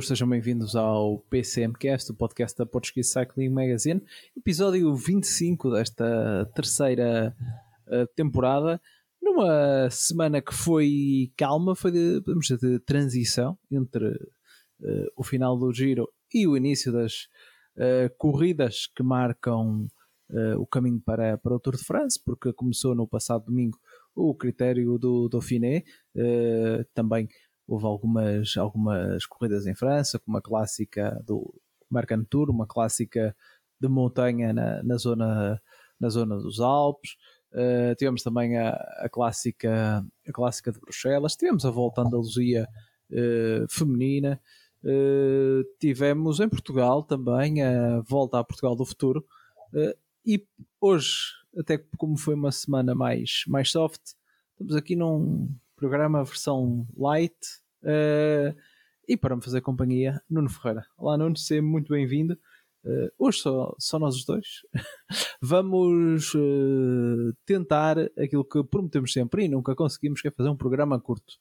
[0.00, 4.02] Todos, sejam bem-vindos ao PCMcast, o podcast da Portuguese Cycling Magazine,
[4.34, 7.36] episódio 25 desta terceira
[7.86, 8.80] uh, temporada,
[9.20, 15.58] numa semana que foi calma, foi de, podemos dizer, de transição entre uh, o final
[15.58, 17.28] do giro e o início das
[17.76, 19.86] uh, corridas que marcam
[20.58, 23.76] o caminho para, para o Tour de France, porque começou no passado domingo
[24.14, 25.82] o critério do Dauphiné,
[26.94, 27.28] também
[27.70, 31.54] houve algumas, algumas corridas em França, como a clássica do
[31.88, 33.34] Mercant Tour, uma clássica
[33.80, 35.62] de montanha na, na, zona,
[35.98, 37.16] na zona dos Alpes.
[37.52, 42.68] Uh, tivemos também a, a, clássica, a clássica de Bruxelas, tivemos a volta à Andaluzia
[43.12, 44.40] uh, feminina,
[44.82, 49.24] uh, tivemos em Portugal também a volta a Portugal do futuro
[50.26, 50.44] e
[50.80, 54.00] hoje, até como foi uma semana mais, mais soft,
[54.54, 55.48] estamos aqui num,
[55.80, 57.34] programa versão light.
[57.82, 58.54] Uh,
[59.08, 60.86] e para me fazer companhia, Nuno Ferreira.
[60.96, 62.38] Olá, Nuno, seja muito bem-vindo.
[62.84, 64.46] Uh, hoje só, só nós os dois.
[65.42, 71.00] Vamos uh, tentar aquilo que prometemos sempre e nunca conseguimos, que é fazer um programa
[71.00, 71.34] curto.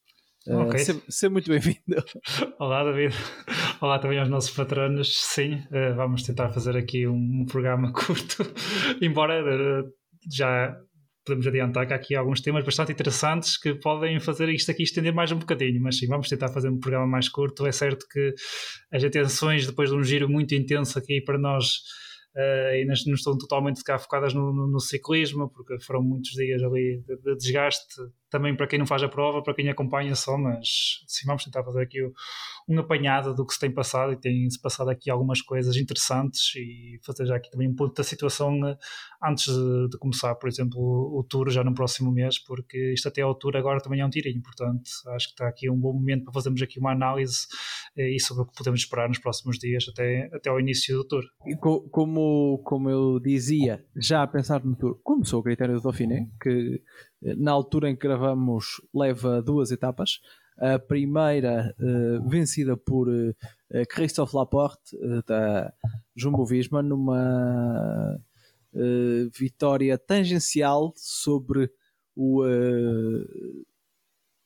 [0.47, 0.79] Uh, okay.
[0.79, 1.79] Seja, seja muito bem-vindo.
[2.59, 3.13] Olá, David.
[3.79, 5.15] Olá também aos nossos patronos.
[5.15, 8.43] Sim, uh, vamos tentar fazer aqui um, um programa curto,
[9.01, 9.43] embora
[10.29, 10.75] já
[11.29, 15.13] podemos adiantar que há aqui alguns temas bastante interessantes que podem fazer isto aqui estender
[15.13, 17.67] mais um bocadinho, mas sim, vamos tentar fazer um programa mais curto.
[17.67, 18.33] É certo que
[18.91, 21.83] as atenções, depois de um giro muito intenso aqui para nós,
[22.35, 27.03] uh, e não, estão totalmente focadas no, no, no, ciclismo, porque foram muitos dias ali
[27.05, 31.03] de, de desgaste também para quem não faz a prova, para quem acompanha só, mas
[31.07, 31.99] sim, vamos tentar fazer aqui
[32.67, 36.99] um apanhado do que se tem passado e tem-se passado aqui algumas coisas interessantes e
[37.03, 38.77] fazer já aqui também um ponto da situação eh,
[39.23, 43.21] antes de, de, começar, por exemplo, o, tour já no próximo mês, porque isto até
[43.21, 46.25] ao tour agora também é um tirinho, portanto acho que está aqui um bom momento
[46.25, 47.47] para fazermos aqui uma análise
[47.95, 51.23] e sobre o que podemos esperar nos próximos dias até, até ao início do tour.
[51.45, 56.29] E como, como eu dizia, já a pensar no tour, começou o critério do Dauphiné,
[56.41, 56.81] que
[57.21, 60.19] na altura em que gravamos, leva duas etapas.
[60.57, 63.33] A primeira uh, vencida por uh,
[63.89, 65.71] Christophe Laporte, uh, da
[66.15, 68.19] Jumbo Visma, numa
[69.33, 71.71] vitória tangencial sobre
[72.15, 73.65] o uh,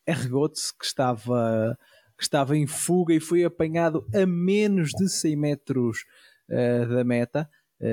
[0.08, 1.78] Ergots, que estava,
[2.18, 6.06] que estava em fuga e foi apanhado a menos de 100 metros
[6.90, 7.50] da meta.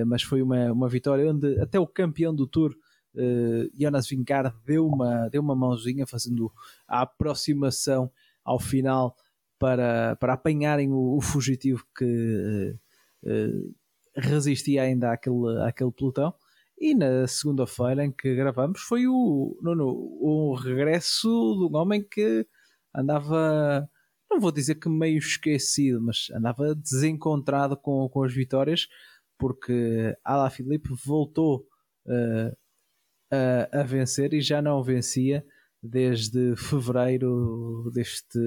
[0.07, 2.75] mas foi uma, uma vitória onde até o campeão do Tour
[3.15, 6.53] uh, Jonas Vingegaard deu uma, deu uma mãozinha fazendo
[6.87, 8.11] a aproximação
[8.45, 9.17] ao final
[9.59, 13.75] para, para apanharem o, o fugitivo que uh, uh,
[14.17, 16.35] resistia ainda àquele, àquele pelotão.
[16.79, 22.03] E na segunda-feira em que gravamos foi o, no, no, o regresso de um homem
[22.03, 22.47] que
[22.95, 23.87] andava,
[24.31, 28.87] não vou dizer que meio esquecido, mas andava desencontrado com, com as vitórias,
[29.39, 31.67] porque Ala Filipe voltou
[32.07, 32.57] uh,
[33.31, 35.45] a, a vencer e já não vencia
[35.83, 38.39] desde fevereiro deste,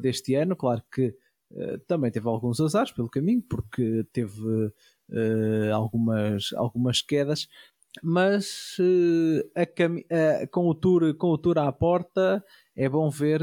[0.00, 0.56] deste ano.
[0.56, 1.14] Claro que
[1.52, 7.48] uh, também teve alguns azares pelo caminho, porque teve uh, algumas, algumas quedas,
[8.02, 12.44] mas uh, a, com, o tour, com o tour à porta
[12.76, 13.40] é bom ver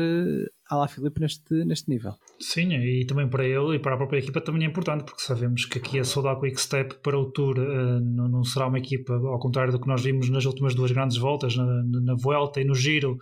[0.72, 2.14] a La Filipe neste, neste nível.
[2.40, 5.66] Sim, e também para ele e para a própria equipa também é importante, porque sabemos
[5.66, 9.14] que aqui a Soda Quick Step para o Tour uh, não, não, será uma equipa,
[9.14, 12.64] ao contrário do que nós vimos nas últimas duas grandes voltas, na, na Vuelta e
[12.64, 13.18] no Giro,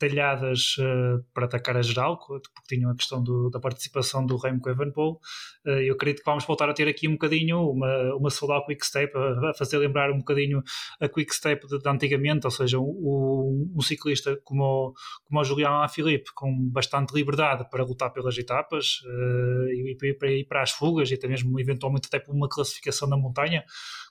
[0.00, 4.70] talhadas uh, para atacar a geral, porque tinham a questão do, da participação do Remco
[4.70, 5.20] Evenepoel.
[5.64, 8.84] Uh, eu acredito que vamos voltar a ter aqui um bocadinho uma, uma Soldado Quick
[8.84, 10.62] Step, a, a, fazer lembrar um bocadinho
[10.98, 14.94] a Quick Step de, de antigamente, ou seja, um, um, ciclista como o,
[15.24, 20.30] como o Julián Philippe, com bastante liberdade para lutar pelas etapas uh, e, e, para
[20.30, 23.62] ir para as fugas e até mesmo eventualmente até por uma classificação na montanha,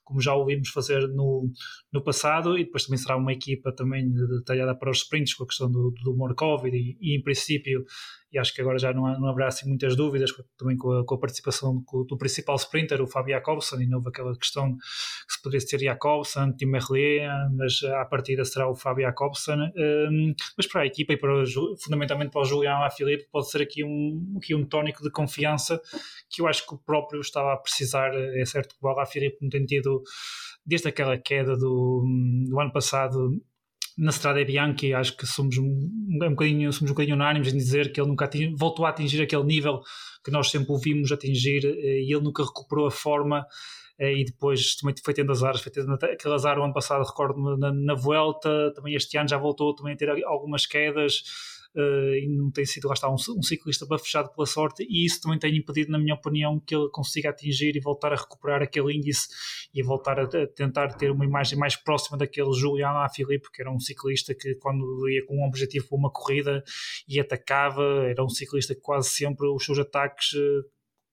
[0.09, 1.47] como já ouvimos fazer no,
[1.93, 5.47] no passado, e depois também será uma equipa também detalhada para os sprints com a
[5.47, 7.85] questão do, do Morkov e, e em princípio
[8.31, 11.05] e acho que agora já não, há, não haverá assim muitas dúvidas também com a,
[11.05, 14.75] com a participação do, do, principal sprinter, o Fábio Jacobson, e não houve aquela questão
[14.75, 19.71] que se poderia ser Jacobson, Tim Merlier, mas à partida será o Fábio Jacobson.
[19.75, 21.45] Um, mas para a equipa e para o,
[21.83, 25.81] fundamentalmente para o Julião Filipe pode ser aqui um, aqui um tónico de confiança
[26.29, 28.11] que eu acho que o próprio estava a precisar.
[28.13, 30.03] É certo que o Filipe não tem tido
[30.65, 32.05] desde aquela queda do,
[32.47, 33.41] do ano passado
[33.99, 37.91] na Strada Bianchi, acho que somos um, um, bocadinho, somos um bocadinho unânimes em dizer
[37.91, 39.81] que ele nunca voltou a atingir aquele nível
[40.23, 43.45] que nós sempre o vimos atingir eh, e ele nunca recuperou a forma
[43.99, 47.57] eh, e depois também foi tendo azares, foi tendo aquele azar o ano passado, recordo
[47.57, 51.21] na, na Vuelta, também este ano já voltou também a ter algumas quedas,
[51.75, 55.21] uh, e não tem sido, lá está, um, um ciclista fechado pela sorte, e isso
[55.21, 58.95] também tem impedido, na minha opinião, que ele consiga atingir e voltar a recuperar aquele
[58.95, 59.27] índice
[59.73, 63.71] e voltar a, a tentar ter uma imagem mais próxima daquele Julian Alaphilippe, que era
[63.71, 66.63] um ciclista que quando ia com um objetivo para uma corrida
[67.07, 70.63] e atacava, era um ciclista que quase sempre os seus ataques uh,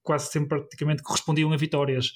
[0.07, 2.13] quase sempre praticamente correspondiam a vitórias.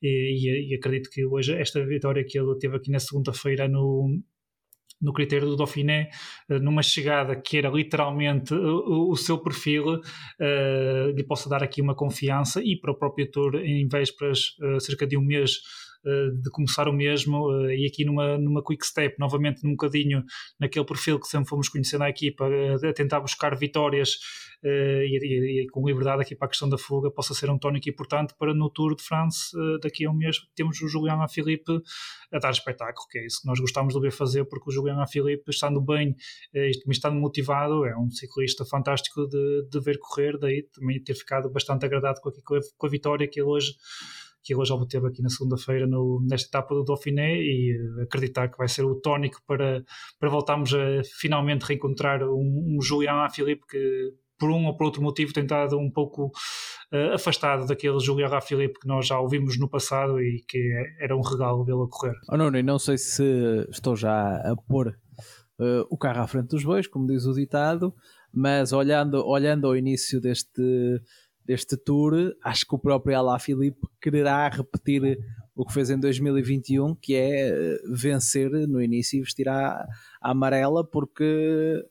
[0.00, 4.20] E, e, e, acredito que hoje esta vitória que ele teve aqui na segunda-feira no,
[5.02, 6.10] no critério do Dauphiné,
[6.48, 11.82] eh, numa chegada que era literalmente o, o seu perfil, uh, lhe possa dar aqui
[11.82, 16.50] uma confiança e para o próprio Tour, em vésperas, cerca de um mês eh, de
[16.50, 20.24] começar o mesmo uh, e aqui numa, numa quick step, novamente num bocadinho
[20.58, 24.18] naquele perfil que sempre fomos conhecendo a equipa, uh, a tentar buscar vitórias
[24.64, 27.88] e, e, e, com liberdade aqui para a questão da fuga, possa ser um tónico
[27.88, 29.50] importante para no Tour de France
[29.82, 31.80] daqui a um mês temos o Julian Philippe
[32.32, 35.04] a dar espetáculo, que é isso que nós gostamos de ver fazer, porque o Julian
[35.08, 36.14] Philippe estando bem
[36.86, 41.84] estando motivado, é um ciclista fantástico de, de ver correr, daí também ter ficado bastante
[41.84, 43.72] agradado com a, com a vitória que ele hoje
[44.42, 45.86] que hoje obteve aqui na segunda-feira
[46.22, 49.84] nesta etapa do Dauphiné e eh, acreditar que vai ser o tónico para,
[50.18, 55.00] para voltarmos a finalmente reencontrar um, um Julian Philippe que por um ou por outro
[55.00, 56.26] motivo tem estado um pouco
[56.92, 60.58] uh, afastado daquele Julian Philippe que nós já ouvimos no passado e que
[61.00, 62.16] era um regalo vê-lo correr.
[62.28, 63.22] Oh, não, não sei se
[63.70, 64.88] estou já a pôr
[65.60, 67.94] uh, o carro à frente dos bois, como diz o ditado,
[68.32, 71.00] mas olhando, olhando ao início deste
[71.44, 75.18] deste Tour, acho que o próprio Alaphilippe quererá repetir
[75.54, 79.86] o que fez em 2021, que é eh, vencer no início e vestir a,
[80.20, 81.84] a amarela, porque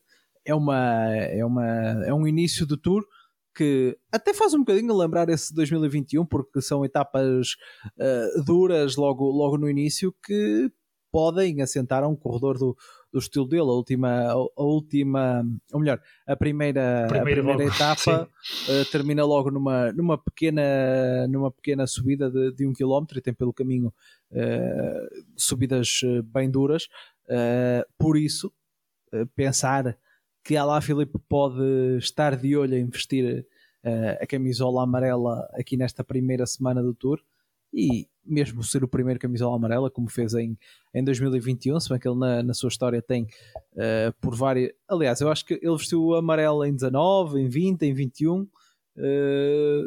[0.45, 1.65] é, uma, é, uma,
[2.05, 3.05] é um início do Tour
[3.53, 7.55] que até faz um bocadinho lembrar esse 2021, porque são etapas
[7.97, 10.71] uh, duras logo, logo no início que
[11.11, 12.75] podem assentar a um corredor do,
[13.11, 13.63] do estilo dele.
[13.63, 18.29] A última, a, última, ou melhor, a primeira, primeira, a primeira etapa
[18.69, 23.33] uh, termina logo numa, numa, pequena, numa pequena subida de, de um quilómetro e tem
[23.33, 23.93] pelo caminho
[24.31, 26.87] uh, subidas eh, bem duras.
[27.25, 28.51] Uh, por isso,
[29.35, 29.97] pensar
[30.43, 33.45] que Alá Filipe pode estar de olho em vestir
[34.19, 37.19] a camisola amarela aqui nesta primeira semana do Tour
[37.73, 40.57] e mesmo ser o primeiro camisola amarela, como fez em,
[40.93, 43.23] em 2021, se bem que ele na, na sua história tem
[43.73, 44.71] uh, por várias.
[44.87, 48.41] Aliás, eu acho que ele vestiu o amarelo em 19, em 20, em 21.
[48.41, 48.47] Uh,
[48.97, 49.83] eh,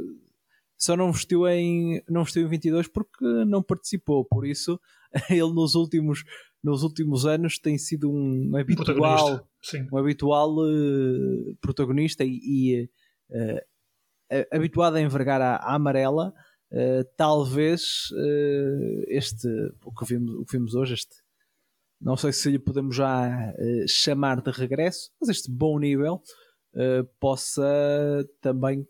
[0.76, 4.80] só não vestiu em não vestiu em 22 porque não participou, por isso
[5.30, 6.24] ele nos últimos
[6.62, 9.46] nos últimos anos tem sido um habitual
[9.92, 12.90] um habitual uh, protagonista e, e
[13.30, 16.34] uh, habituado a envergar a, a amarela
[16.74, 19.48] uh, talvez uh, este,
[19.84, 21.14] o que, vimos, o que vimos hoje, este,
[22.00, 26.22] não sei se lhe podemos já uh, chamar de regresso, mas este bom nível
[27.20, 27.62] possa
[28.40, 28.84] também,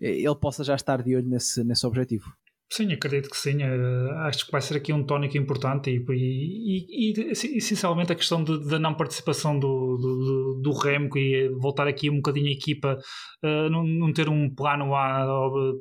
[0.00, 2.34] ele possa já estar de olho nesse, nesse objetivo.
[2.76, 3.62] Sim, acredito que sim.
[3.62, 8.16] Uh, acho que vai ser aqui um tónico importante e, e, e, e essencialmente a
[8.16, 12.98] questão da não participação do, do, do, Remco e voltar aqui um bocadinho a equipa,
[13.44, 15.24] uh, não, não, ter um plano A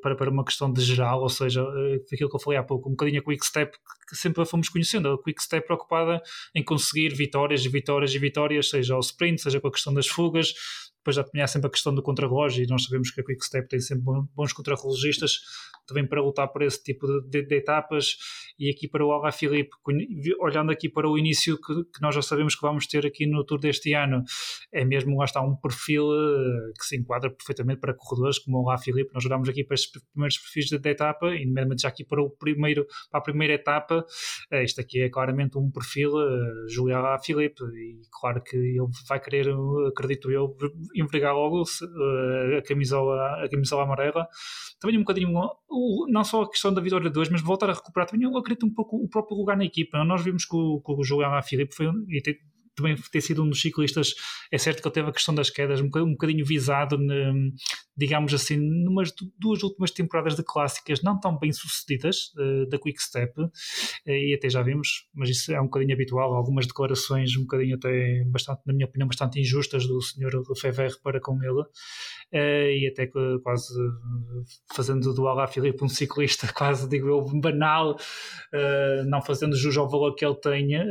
[0.04, 1.66] para, para uma questão de geral, ou seja,
[2.14, 3.76] aquilo que eu falei há pouco, um bocadinho a Quick Step
[4.08, 6.22] que sempre a fomos conhecendo, a Quick Step preocupada
[6.54, 10.08] em conseguir vitórias e vitórias e vitórias, seja ao sprint, seja com a questão das
[10.08, 10.54] fugas,
[11.04, 13.68] depois já tinha sempre a questão do contrarrelógio e nós sabemos que a Quick Step
[13.68, 15.40] tem sempre bons contrarrelogistas
[15.86, 18.16] também para lutar por esse tipo de, de, de etapas.
[18.58, 19.72] E aqui para o Alga Filipe,
[20.40, 23.44] olhando aqui para o início que, que, nós já sabemos que vamos ter aqui no
[23.44, 24.24] Tour deste ano,
[24.72, 28.70] é mesmo lá está um perfil uh, que se enquadra perfeitamente para corredores como o
[28.70, 32.06] Alga Filipe, nós olhamos aqui para estes primeiros perfis de etapa e nomeadamente já aqui
[32.06, 34.06] para o primeiro para a primeira etapa,
[34.52, 37.64] uh, este aqui é claramente um perfil uh, Julián Alga Filipe.
[37.64, 39.48] E claro que ele vai querer,
[39.88, 40.56] acredito eu,
[40.96, 44.28] envergar logo uh, a camisola, a camisola amarela
[44.80, 45.32] também um bocadinho
[46.10, 48.66] não só a questão da vitória de hoje, mas voltar a recuperar também, eu acredito
[48.66, 50.04] um pouco o próprio lugar na equipa.
[50.04, 52.22] Nós vimos que o, que o Filipe foi, e
[52.76, 54.14] também ter sido um dos ciclistas,
[54.52, 57.54] é certo que ele teve a questão das quedas um bocadinho, visado, ne,
[57.96, 63.02] digamos assim, numas duas últimas temporadas de clássicas não tão bem sucedidas uh, da Quick
[63.02, 63.52] Step, uh,
[64.08, 68.24] e até já vimos, mas isso é um bocadinho habitual, algumas declarações um bocadinho até,
[68.26, 71.64] bastante, na minha opinião, bastante injustas do senhor Lefebvre para com ele,
[72.34, 73.08] e até
[73.44, 73.74] quase
[74.74, 77.96] fazendo do Alaphilippe um ciclista quase, digo eu, banal,
[79.08, 80.86] não fazendo jus ao valor que ele tenha,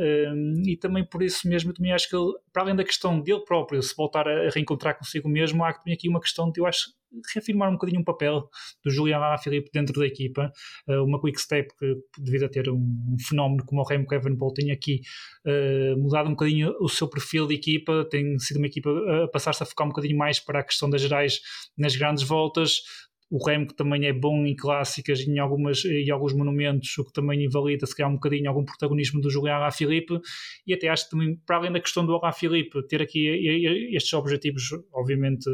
[0.65, 3.81] e também por isso mesmo, também acho que ele, para além da questão dele próprio,
[3.81, 6.91] se voltar a reencontrar consigo mesmo, há também aqui uma questão de, eu acho,
[7.33, 8.49] reafirmar um bocadinho o papel
[8.83, 10.51] do Julian Alaphilippe dentro da equipa,
[10.87, 14.53] uh, uma quick step que devido a ter um, um fenómeno como o Remco Evenepoel
[14.53, 15.01] tem aqui
[15.45, 18.89] uh, mudado um bocadinho o seu perfil de equipa, tem sido uma equipa
[19.23, 21.39] a passar-se a focar um bocadinho mais para a questão das gerais
[21.77, 22.81] nas grandes voltas,
[23.33, 27.11] o Remco também é bom em clássicas e em, algumas, em alguns monumentos, o que
[27.11, 30.19] também invalida se calhar um bocadinho algum protagonismo do Julián Alaphilippe.
[30.67, 33.27] E até acho que também, para além da questão do Alaphilippe, ter aqui
[33.91, 35.49] estes objetivos, obviamente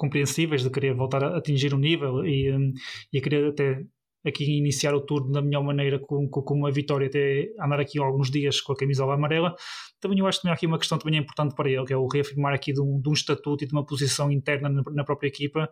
[0.00, 2.72] compreensíveis de querer voltar a atingir um nível e, um,
[3.12, 3.84] e a querer até
[4.24, 7.98] aqui iniciar o tour da melhor maneira com, com, com uma vitória até andar aqui
[7.98, 9.54] alguns dias com a camisola amarela.
[10.00, 12.54] Também eu acho que aqui uma questão também importante para ele, que é o reafirmar
[12.54, 15.70] aqui de um, de um estatuto e de uma posição interna na, na própria equipa,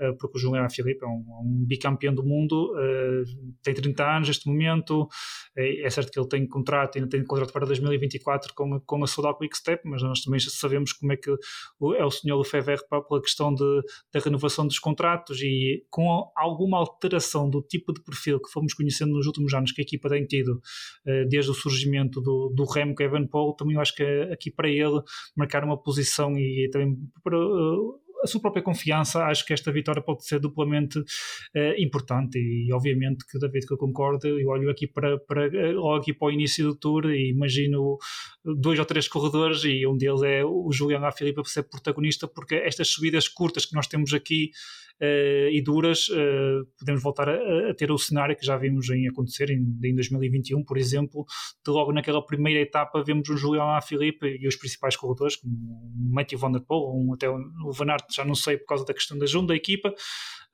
[0.00, 4.16] uh, porque o Julián Filipe é um, é um, bicampeão do mundo, uh, tem 30
[4.16, 5.08] anos neste momento,
[5.56, 9.06] é, é, certo que ele tem contrato, ainda tem contrato para 2024 com, com a
[9.06, 11.30] Soudal Quick Step, mas nós também sabemos como é que
[11.78, 16.78] o, é o senhor Lefebvre pela questão de, da renovação dos contratos e com alguma
[16.78, 20.24] alteração do tipo de perfil que fomos conhecendo nos últimos anos que a equipa tem
[20.24, 20.60] tido,
[21.06, 24.02] uh, desde o surgimento do, do Remo Kevin Paul, também eu acho que
[24.32, 25.00] aqui para ele
[25.36, 30.02] marcar uma posição e também para uh, a sua própria confiança, acho que esta vitória
[30.02, 31.04] pode ser duplamente uh,
[31.78, 32.38] importante.
[32.38, 36.28] E obviamente que David que eu concordo, eu olho aqui para, para logo aqui para
[36.28, 37.98] o início do tour e imagino
[38.44, 42.56] dois ou três corredores e um deles é o Juliano Alaphilippe para ser protagonista porque
[42.56, 44.50] estas subidas curtas que nós temos aqui
[45.00, 49.50] e duras, uh, podemos voltar a, a, ter o cenário que já vimos em acontecer
[49.50, 51.24] em, em 2021, por exemplo,
[51.64, 56.14] de logo naquela primeira etapa vemos o Julião Filipe e os principais corredores, como o
[56.14, 58.92] Matthew Van Der Poel, um, até o Van Aert, já não sei por causa da
[58.92, 59.88] questão da junta da equipa,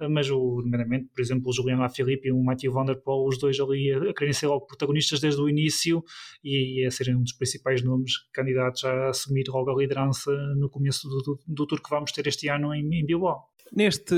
[0.01, 3.27] uh, mas o, nomeadamente, por exemplo, o Julião Filipe e o Matthew Van Der Poel,
[3.27, 6.05] os dois ali a, a ser logo protagonistas desde o início
[6.43, 11.09] e a serem um dos principais nomes candidatos a assumir logo a liderança no começo
[11.09, 13.54] do, do, do tour que vamos ter este ano em, em Bilbao.
[13.75, 14.15] Neste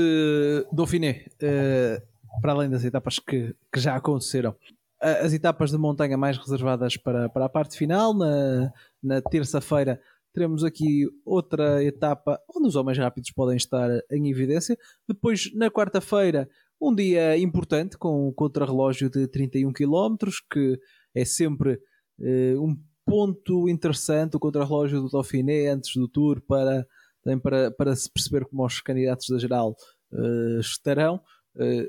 [0.71, 4.55] Dauphiné, uh, para além das etapas que, que já aconteceram,
[5.01, 8.71] as etapas de montanha mais reservadas para, para a parte final, na,
[9.01, 9.99] na terça-feira
[10.33, 14.77] teremos aqui outra etapa onde os homens rápidos podem estar em evidência.
[15.07, 16.47] Depois, na quarta-feira,
[16.79, 20.15] um dia importante com um contrarrelógio de 31 km,
[20.51, 20.79] que
[21.15, 21.81] é sempre
[22.19, 26.85] uh, um ponto interessante, o contrarrelógio do Dauphiné antes do Tour para
[27.27, 29.75] também para, para se perceber como os candidatos da geral
[30.13, 31.17] uh, estarão.
[31.55, 31.85] Uh,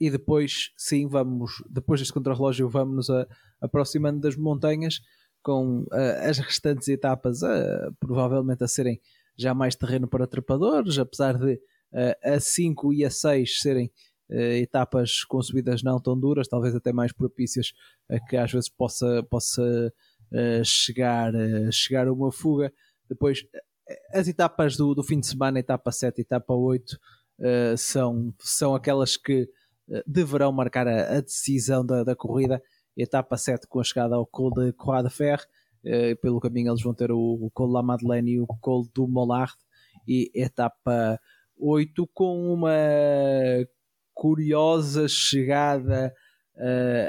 [0.00, 3.24] e depois, sim, vamos, depois deste contrarrelógio, vamos nos a,
[3.60, 5.00] aproximando das montanhas
[5.40, 7.40] com uh, as restantes etapas
[8.00, 9.00] provavelmente a serem
[9.38, 11.60] já mais terreno para trepadores, apesar de
[12.24, 13.90] a 5 e a 6 serem
[14.30, 17.72] etapas com subidas não tão duras, talvez até mais propícias
[18.10, 19.92] a que às vezes possa, possa
[20.64, 21.32] chegar,
[21.70, 22.72] chegar uma fuga.
[23.08, 23.44] Depois
[24.12, 26.98] as etapas do, do fim de semana, etapa 7 e etapa 8, uh,
[27.40, 29.42] eh, são, são aquelas que
[29.88, 32.62] uh, deverão marcar a, a decisão da, da, corrida.
[32.96, 35.40] Etapa 7 com a chegada ao Col de Croix de Fer,
[35.84, 38.86] uh, pelo caminho eles vão ter o, o Col de la Madeleine e o Col
[38.94, 39.54] do Mollard,
[40.06, 41.18] e etapa
[41.58, 42.70] 8 com uma
[44.14, 46.12] curiosa chegada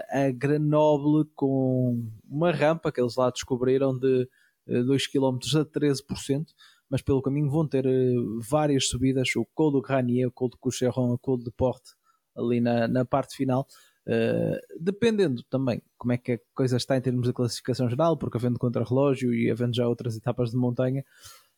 [0.10, 4.28] a Grenoble com uma rampa que eles lá descobriram de
[4.68, 6.46] 2 km a 13%,
[6.94, 8.14] mas pelo caminho vão ter eh,
[8.48, 11.90] várias subidas, o Col do Granier, o Col de Coucheron, o Col de Porte,
[12.38, 13.66] ali na, na parte final,
[14.08, 18.38] uh, dependendo também como é que a coisa está em termos de classificação geral, porque
[18.38, 21.04] havendo contra-relógio e havendo já outras etapas de montanha,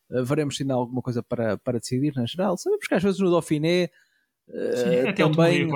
[0.09, 2.55] uh, veremos se ainda há alguma coisa para, para decidir na geral.
[2.55, 3.89] Sabemos que às vezes no Dauphiné
[4.47, 5.67] uh, Sim, é também...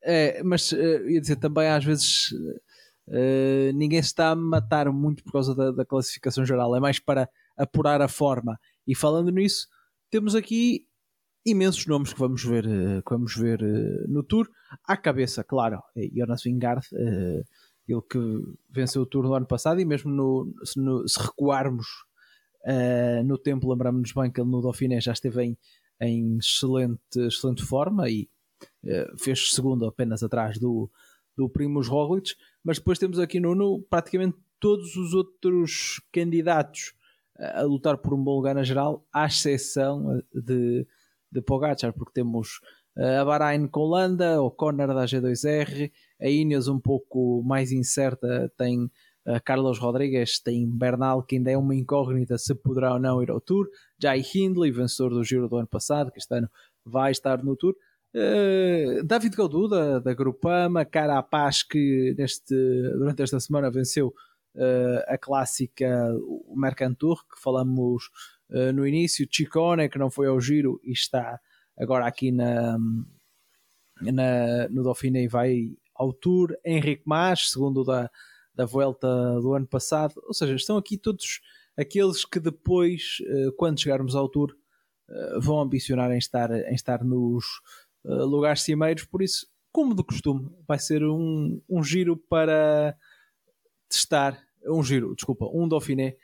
[0.00, 2.28] É, mas ia dizer, também às vezes
[3.74, 7.28] ninguém se está a matar muito por causa da, da, classificação geral, é mais para
[7.56, 8.58] apurar a forma.
[8.86, 9.68] E falando nisso,
[10.10, 10.86] temos aqui
[11.44, 14.48] imensos nomes que vamos ver, uh, que vamos ver uh, no Tour.
[14.84, 16.86] À cabeça, claro, é Jonas Vingard,
[17.88, 18.18] ele que
[18.68, 21.86] venceu o Tour no ano passado, e mesmo no, se, no, se recuarmos
[23.24, 25.58] no tempo, lembramos-nos bem que ele no Dauphiné já esteve em,
[26.00, 28.28] em excelente, excelente forma e
[29.16, 30.90] fez segundo apenas atrás do,
[31.36, 36.92] do Primus Roglic mas depois temos aqui no, no praticamente todos os outros candidatos
[37.38, 40.86] a, lutar por um bom lugar na geral, à exceção de,
[41.30, 42.60] de Pogacar, porque temos
[42.96, 45.90] a Bahrein com Landa, o Conor da G2R,
[46.20, 48.90] a Ineos um pouco mais incerta tem
[49.26, 53.28] Uh, Carlos Rodrigues tem Bernal, que ainda é uma incógnita se poderá ou não ir
[53.28, 53.66] ao Tour.
[54.00, 56.48] Jai Hindley, vencedor do Giro do ano passado, que este ano
[56.84, 57.74] vai estar no Tour.
[58.14, 62.54] Uh, David Gaudu, da, da Grupama, Carapaz, que neste,
[62.92, 64.14] durante esta semana venceu
[65.06, 68.10] a clássica o Mercantour, que falamos
[68.50, 71.38] uh, no início, Chicone, que não foi ao Giro e está
[71.78, 72.78] agora aqui na,
[74.00, 78.10] na, no Dauphiné e vai ao Tour, Henrique Mas, segundo da,
[78.54, 79.08] da Vuelta
[79.40, 81.40] do ano passado, ou seja, estão aqui todos
[81.76, 83.18] aqueles que depois,
[83.56, 84.56] quando chegarmos ao Tour,
[85.40, 87.44] vão ambicionar em estar, em estar nos
[88.04, 92.96] lugares cimeiros, por isso, como de costume, vai ser um, um giro para
[93.88, 96.16] testar, um giro, desculpa, um Dauphiné,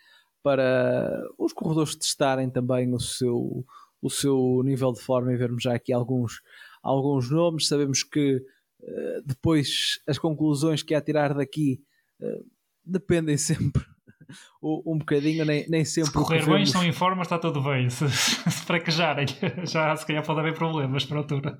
[0.43, 3.65] para os corredores testarem também o seu,
[4.01, 6.43] o seu nível de forma e vermos já aqui alguns,
[6.83, 7.69] alguns nomes.
[7.69, 8.37] Sabemos que
[8.83, 11.81] uh, depois as conclusões que há a tirar daqui
[12.21, 12.45] uh,
[12.85, 13.85] dependem sempre
[14.63, 16.11] um bocadinho, nem, nem sempre.
[16.11, 17.89] Se correr bem, estão em forma, está tudo bem.
[17.89, 19.27] Se, se fraquejarem,
[19.65, 21.57] já se calhar pode haver problemas para a altura.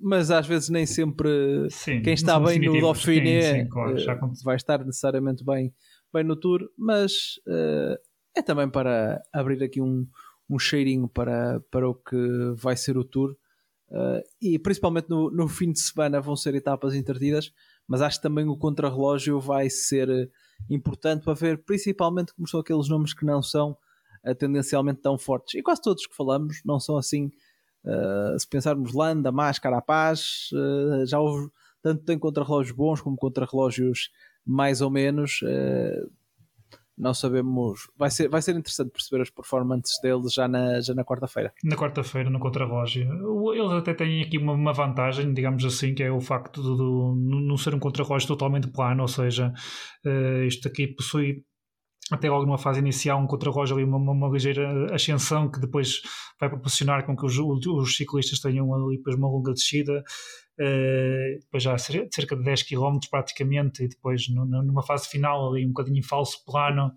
[0.00, 1.28] Mas às vezes nem sempre
[1.70, 5.74] sim, quem está bem no Dauphiné claro, uh, vai estar necessariamente bem,
[6.12, 7.12] bem no Tour, mas
[7.48, 7.98] uh,
[8.36, 10.06] é também para abrir aqui um,
[10.48, 12.16] um cheirinho para, para o que
[12.54, 13.36] vai ser o Tour.
[13.90, 17.50] Uh, e principalmente no, no fim de semana vão ser etapas interdidas,
[17.86, 20.30] mas acho que também o contrarrelógio vai ser
[20.70, 23.76] importante para ver principalmente como são aqueles nomes que não são
[24.24, 25.54] uh, tendencialmente tão fortes.
[25.54, 27.30] E quase todos que falamos não são assim.
[27.84, 31.50] Uh, se pensarmos Landa, Máscara, Paz, uh, já houve
[31.82, 34.10] tanto tem contrarrelógios bons como contrarrelógios
[34.44, 35.40] mais ou menos.
[35.42, 36.10] Uh,
[36.98, 37.88] não sabemos.
[37.96, 41.52] Vai ser, vai ser interessante perceber as performances deles já na, já na quarta-feira.
[41.62, 43.08] Na quarta-feira, no contrarrelógio.
[43.54, 47.46] Eles até têm aqui uma, uma, vantagem, digamos assim, que é o facto de, de
[47.46, 49.52] não ser um contrarrelógio totalmente plano, ou seja,
[50.04, 51.44] uh, isto aqui possui
[52.10, 56.00] até logo numa fase inicial, um contrarrelógio ali, uma, uma, ligeira ascensão que depois
[56.40, 60.02] vai proporcionar com que os, os ciclistas tenham ali depois uma longa descida
[60.60, 65.68] uh, depois já cerca de 10 km praticamente, e depois numa fase final ali um
[65.68, 66.92] bocadinho em falso plano,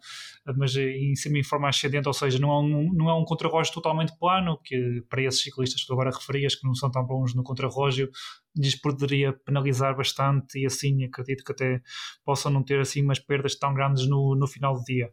[0.58, 4.60] mas em semi forma ascendente, ou seja, não é um, é um contrarrelógio totalmente plano,
[4.63, 8.10] que para esses ciclistas que tu agora referias, que não são tão bons no contrarrelógio,
[8.58, 11.82] lhes poderia penalizar bastante e assim acredito que até
[12.26, 15.10] possam não ter assim umas perdas tão grandes no, no final do dia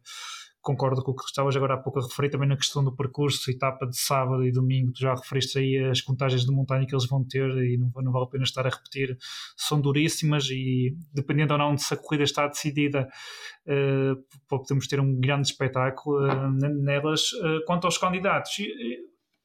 [0.69, 3.51] concordo com o que estavas agora há pouco a referir também na questão do percurso,
[3.51, 7.09] etapa de sábado e domingo, tu já referiste aí as contagens de montanha que eles
[7.09, 9.17] vão ter e não, não vale a pena estar a repetir,
[9.57, 13.09] são duríssimas e dependendo ou não de se a corrida está decidida,
[13.67, 17.33] uh, podemos ter um grande espetáculo uh, nelas.
[17.33, 18.53] Uh, quanto aos candidatos,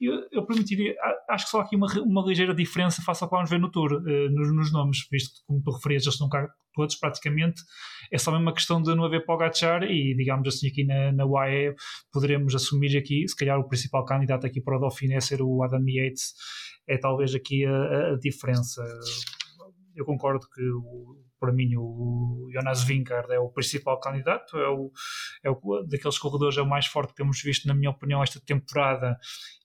[0.06, 0.96] eu, eu permitiria,
[1.30, 3.94] acho que só aqui uma, uma ligeira diferença face ao que vamos ver no Tour,
[3.94, 7.62] uh, nos, nos, nomes, visto que, como tu referias, eles estão cá todos praticamente.
[8.12, 11.26] É só mesmo uma questão de não haver Pogacar e, digamos assim, aqui na, na
[11.26, 11.76] UAE
[12.12, 15.84] poderemos assumir aqui, se calhar o principal candidato aqui para o Dauphiné ser o Adam
[15.88, 16.34] Yates,
[16.88, 18.84] é talvez aqui a, a diferença.
[19.95, 24.91] Eu concordo que o, para mim o Jonas Vingard é o principal candidato, é o,
[25.43, 28.39] é o daqueles corredores é o mais forte que temos visto, na minha opinião, esta
[28.39, 29.17] temporada.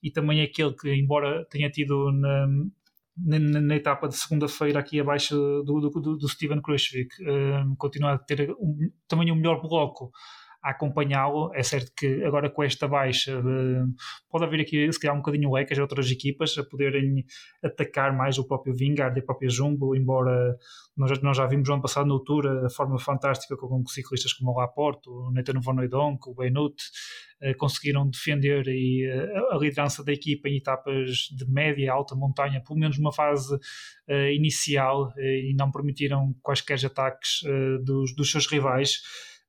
[0.03, 2.47] E também é aquele que, embora tenha tido na,
[3.17, 8.13] na, na, etapa de segunda-feira aqui abaixo do, do, do, do Steven Kruiswijk, um, continua
[8.13, 10.11] a ter um, também o um melhor bloco
[10.61, 11.51] a acompanhá-lo.
[11.53, 13.41] É certo que agora com esta baixa
[14.29, 17.25] pode haver aqui se calhar um bocadinho lecas de outras equipas a poderem
[17.63, 20.57] atacar mais o próprio Vingard e a própria Jumbo, embora
[20.97, 24.51] nós, nós já vimos no ano passado no Tour a forma fantástica com ciclistas como
[24.51, 25.75] o Laporte, o Nathan Van
[26.25, 26.75] o Benut
[27.41, 32.15] uh, conseguiram defender e, uh, a liderança da equipa em etapas de média e alta
[32.15, 33.57] montanha, pelo menos numa fase
[34.33, 37.41] inicial e não permitiram quaisquer ataques
[37.83, 39.01] dos, dos seus rivais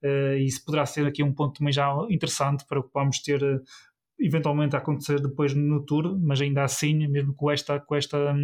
[0.05, 3.43] uh, e isso poderá ser aqui um ponto também já interessante para que vamos ter
[3.43, 3.61] uh,
[4.21, 8.35] eventualmente a acontecer depois no Tour, mas ainda assim, mesmo com esta, com esta,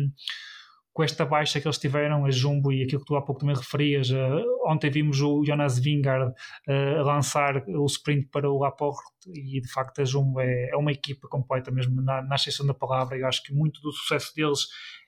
[0.93, 3.55] com esta baixa que eles tiveram, a Jumbo e aquilo que tu há pouco também
[3.55, 9.61] referias, uh, ontem vimos o Jonas Vingard uh, lançar o sprint para o Laporte e
[9.61, 13.19] de facto a Jumbo é, é uma equipa completa mesmo na, na exceção da palavra,
[13.19, 14.61] eu acho que muito do sucesso deles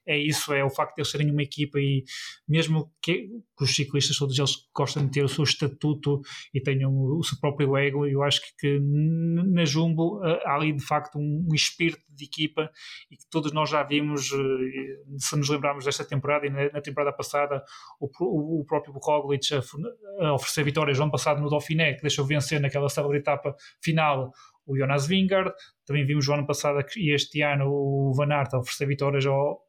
[0.09, 2.03] é isso, é o facto de eles serem uma equipa e
[2.49, 6.23] mesmo que, que os ciclistas todos eles gostam de ter o seu estatuto
[6.55, 10.55] e tenham o, o seu próprio ego, eu acho que, que na Jumbo eh, há
[10.55, 12.71] ali de facto um, um, espírito de equipa
[13.11, 16.81] e que todos nós já vimos, eh, se nos lembrarmos desta temporada e na, na
[16.81, 17.63] temporada passada,
[18.01, 22.25] o, o próprio Roglic a, a oferecer vitórias no ano passado no Dauphiné, que deixou
[22.25, 24.33] vencer naquela célebre etapa final
[24.69, 25.53] o Jonas Vingard,
[25.87, 29.68] também vimos o ano passado e este ano o Van Aert a oferecer vitórias ao,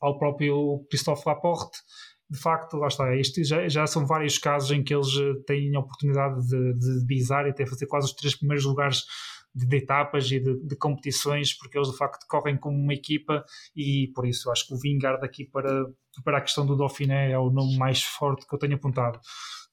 [0.00, 1.78] ao próprio Christophe Laporte.
[2.28, 5.08] De facto, lá está, isto já, já são vários casos em que eles
[5.46, 9.04] têm a oportunidade de, de bizar e até fazer quase os três primeiros lugares
[9.56, 13.42] de, de etapas e de, de, competições, porque eles de facto correm como uma equipa
[13.74, 15.86] e por isso acho que o Vingard aqui para,
[16.22, 19.18] para a questão do Dauphiné é o nome mais forte que eu tenho apontado.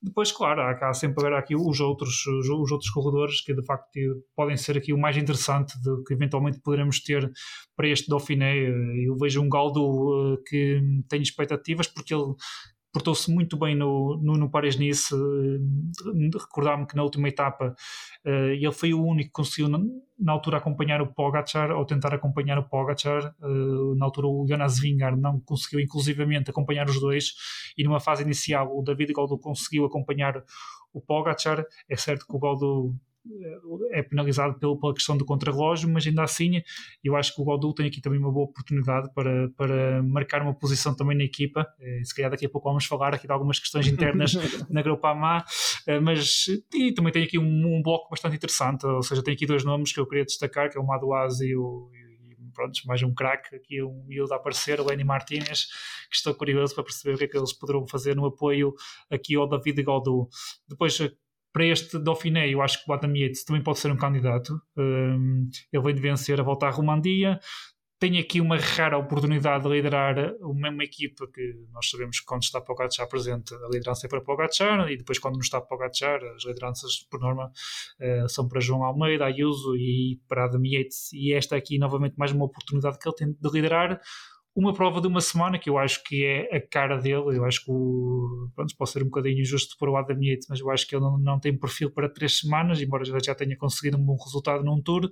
[0.01, 3.87] Depois, claro, há, há sempre aqui os outros, os, os, outros corredores que de facto
[4.35, 7.31] podem ser aqui o mais interessante de, que eventualmente poderemos ter
[7.73, 8.53] para este Dauphiné.
[9.07, 12.33] Eu vejo um Galdo uh, que tem expectativas porque ele
[12.93, 15.13] portou-se muito bem no, no, no Paris-Nice.
[15.13, 15.59] Uh,
[16.39, 17.75] Recordar-me que na última etapa
[18.25, 22.59] uh, ele foi o único que conseguiu, na, altura, acompanhar o Pogacar, ou tentar acompanhar
[22.59, 23.35] o Pogacar.
[23.41, 27.33] Uh, na altura, o Jonas Vingar não conseguiu, inclusivamente, acompanhar os dois.
[27.75, 30.43] E numa fase inicial, o David Goldo conseguiu acompanhar
[30.93, 31.65] o Pogacar.
[31.89, 32.95] É certo que o Goldo
[33.91, 36.61] é penalizado pela questão do contrarrelógio, mas ainda assim
[37.03, 40.53] eu acho que o Godul tem aqui também uma boa oportunidade para, para marcar uma
[40.53, 41.65] posição também na equipa.
[41.79, 44.33] Eh, se calhar daqui a pouco vamos falar aqui de algumas questões internas
[44.69, 45.43] na Groupama,
[45.87, 49.45] eh, mas e também tem aqui um, um, bloco bastante interessante, ou seja, tem aqui
[49.45, 51.89] dois nomes que eu queria destacar, que é o Madouaz e o
[52.53, 55.65] pronto, mais um craque aqui, um miúdo a aparecer, o Lenny Martinez,
[56.09, 58.73] que estou curioso para perceber o que é que eles poderão fazer no apoio
[59.09, 60.29] aqui ao David Godou.
[60.67, 60.99] Depois,
[61.53, 64.59] para este Dauphiné, eu acho que o Adam Yates também pode ser um candidato.
[64.75, 67.39] Um, ele vem de vencer a volta à Romandia.
[67.99, 72.41] Tem aqui uma rara oportunidade de liderar uma, uma equipa que nós sabemos que quando
[72.41, 76.43] está Pogacar presente, a liderança é para Pogacar e depois quando não está Pogacar, as
[76.43, 77.51] lideranças, por norma,
[78.01, 81.13] uh, são para João Almeida, Ayuso e para Adam Yates.
[81.13, 84.01] E esta aqui, novamente, mais uma oportunidade que ele tem de liderar
[84.55, 87.37] uma prova de uma semana que eu acho que é a cara dele.
[87.37, 90.59] Eu acho que o, pronto, pode ser um bocadinho injusto para o Adam Yates, mas
[90.59, 93.97] eu acho que ele não, não tem perfil para três semanas, embora já tenha conseguido
[93.97, 95.09] um bom resultado num tour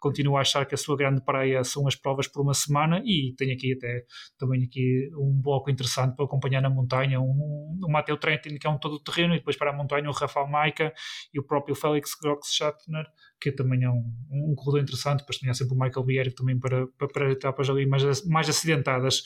[0.00, 3.34] continuo a achar que a sua grande praia são as provas por uma semana e
[3.36, 4.04] tenho aqui até
[4.38, 8.70] também aqui um bloco interessante para acompanhar na montanha, um, um Mateo Trentin que é
[8.70, 10.92] um todo terreno e depois para a montanha o Rafael Maica
[11.32, 13.06] e o próprio Félix Grox-Schattner
[13.40, 16.86] que também é um, um corredor interessante, depois tinha sempre o Michael Bieri também para,
[16.98, 19.22] para, para etapas ali mais, mais acidentadas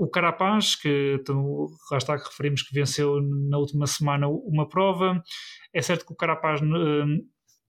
[0.00, 5.22] o Carapaz, que então, lá está que referimos que venceu na última semana uma prova.
[5.74, 7.20] É certo que o Carapaz hum,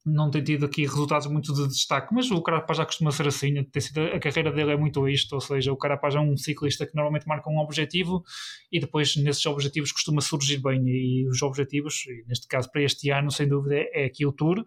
[0.06, 3.64] não tem tido aqui resultados muito de destaque, mas o Carapaz já costuma ser assim,
[3.64, 6.88] tem sido, a carreira dele é muito isto, ou seja, o Carapaz é um ciclista
[6.88, 8.24] que normalmente marca um objetivo
[8.72, 13.32] e depois nesses objetivos costuma surgir bem e os objetivos, neste caso para este ano,
[13.32, 14.66] sem dúvida, é aqui o Tour,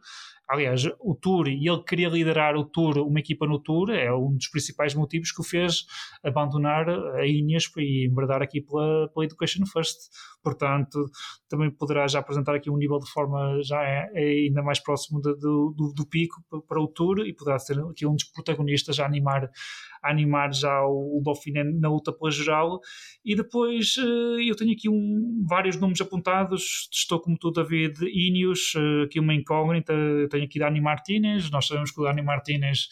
[0.48, 4.34] Aliás, o Tour, e ele queria liderar o Tour, uma equipa no Tour, é um
[4.34, 5.86] dos principais motivos que o fez
[6.22, 10.10] abandonar a Ineos e embradar aqui pela, pela Education First.
[10.42, 11.10] Portanto,
[11.48, 15.20] também poderá já apresentar aqui um nível de forma já é, é ainda mais próximo
[15.20, 19.00] de, do, do, do, pico para o Tour e poderá ser aqui um dos protagonistas
[19.00, 19.50] a animar
[20.04, 22.80] a animar já o, o Dauphiné na luta pela geral.
[23.24, 26.88] E depois eh, eu tenho aqui um, vários nomes apontados.
[26.92, 29.94] Estou como tu, David Ineos, eh, aqui uma incógnita.
[30.30, 31.50] Tenho aqui Dani Martinez.
[31.50, 32.88] Nós sabemos que o Dani Martinez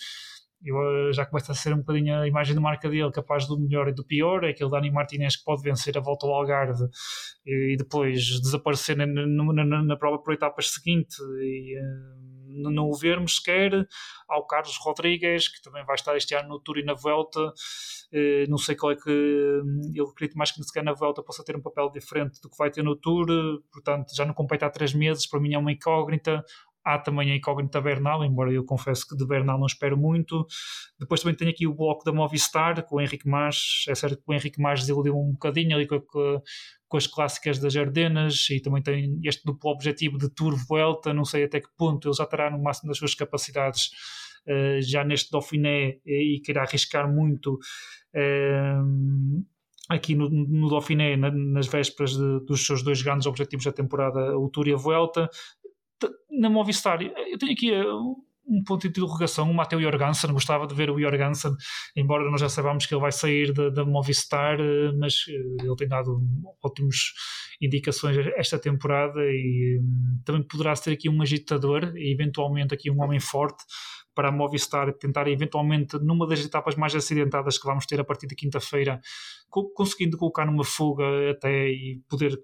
[0.64, 3.58] eu, eh, já começa a ser um bocadinho a imagem de marca dele, capaz do
[3.58, 4.44] melhor e do pior.
[4.44, 6.84] É aquele Dani Martinez que pode vencer a volta ao Algarve
[7.44, 11.16] e, e depois desaparecer na, na, na, na, prova por etapas seguinte.
[11.40, 11.78] E,
[12.54, 13.86] não o vermos sequer.
[14.28, 17.40] Ao Carlos Rodrigues, que também vai estar este ano no Tour e na Vuelta.
[18.12, 19.62] Uh, não sei qual é que.
[19.94, 22.70] Eu acredito mais que sequer na Vuelta possa ter um papel diferente do que vai
[22.70, 23.26] ter no Tour,
[23.72, 26.44] portanto já não compete há três meses, para mim é uma incógnita.
[26.84, 30.44] Há também a incógnita Bernal, embora eu confesso que de Bernal não espero muito.
[30.98, 33.84] Depois também tenho aqui o bloco da Movistar com o Henrique Mas.
[33.88, 36.00] É certo que o Henrique Mas desiludiu um bocadinho ali com,
[36.92, 41.14] com, as clássicas das Ardenas e também tem este duplo objetivo de Tour Vuelta.
[41.14, 43.90] Não sei até que ponto ele já estará no máximo das suas capacidades
[44.46, 47.58] uh, já neste Dauphiné e, e queira arriscar muito.
[48.14, 49.42] Uh,
[49.88, 54.36] aqui no, no Dauphiné, na, nas vésperas de, dos seus dois grandes objetivos da temporada,
[54.38, 55.28] o Tour e a Vuelta.
[56.30, 57.84] Na Movistar, eu tenho aqui eh,
[58.46, 61.52] um ponto de interrogação, o Mateo Jorgensen, gostava de ver o Jorgensen,
[61.96, 65.76] embora nós já saibamos que ele vai sair da, da Movistar, eh, mas eh, ele
[65.76, 66.20] tem dado
[66.62, 66.96] ótimas
[67.60, 73.00] indicações esta temporada e hum, também poderá ser aqui um agitador e eventualmente aqui um
[73.02, 73.62] homem forte
[74.14, 78.26] para a Movistar tentar eventualmente numa das etapas mais acidentadas que vamos ter a partir
[78.26, 79.00] de quinta-feira,
[79.74, 82.38] conseguindo colocar numa fuga até e poder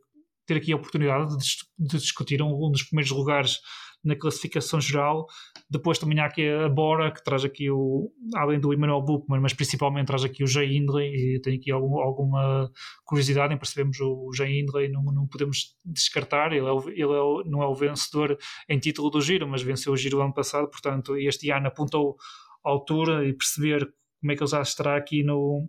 [0.46, 1.44] ter aqui a oportunidade de,
[1.78, 3.58] de discutir um, um dos primeiros lugares
[4.04, 5.26] na classificação geral.
[5.70, 9.52] Depois também há aqui a Bora, que traz aqui o, além do Emmanuel Buchmann, mas
[9.52, 12.70] principalmente traz aqui o Jay Hindley, e tenho aqui algum, alguma
[13.04, 17.20] curiosidade em percebermos o, Jay Hindley, não, não podemos descartar, ele, é o, ele é
[17.20, 20.68] o, não é o vencedor em título do Giro, mas venceu o Giro ano passado,
[20.70, 22.16] portanto este ano apontou
[22.64, 25.68] à altura e perceber como é que ele já estará aqui no,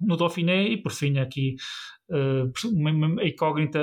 [0.00, 1.56] no Dauphiné e por fim aqui
[2.64, 3.80] uma incógnita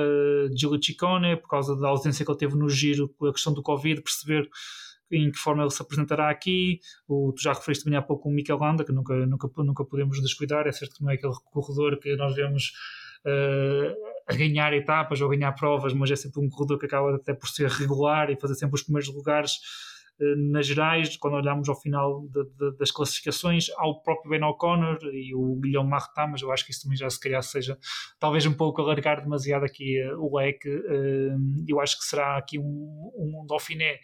[0.52, 3.62] de Ciccone por causa da ausência que ele teve no giro com a questão do
[3.62, 4.50] Covid, perceber
[5.12, 6.80] em que forma ele se apresentará aqui.
[7.08, 10.22] O, tu já referiste também há pouco o Mikel Landa, que nunca, nunca, nunca podemos
[10.22, 10.68] descuidar.
[10.68, 12.72] É certo que não é aquele corredor que nós vemos
[13.26, 13.96] uh,
[14.28, 17.34] a ganhar etapas ou a ganhar provas, mas é sempre um corredor que acaba até
[17.34, 19.60] por ser regular e fazer sempre os primeiros lugares
[20.52, 21.18] nas gerais.
[21.18, 25.56] Quando olhamos ao final de, de, das classificações, há o próprio Ben O'Connor e o
[25.62, 27.78] Guilherme Martin, mas eu acho que isso também já se calhar seja
[28.20, 30.70] talvez um pouco alargar demasiado aqui uh, o leque.
[31.68, 34.00] eu acho que será aqui um, um Dauphiné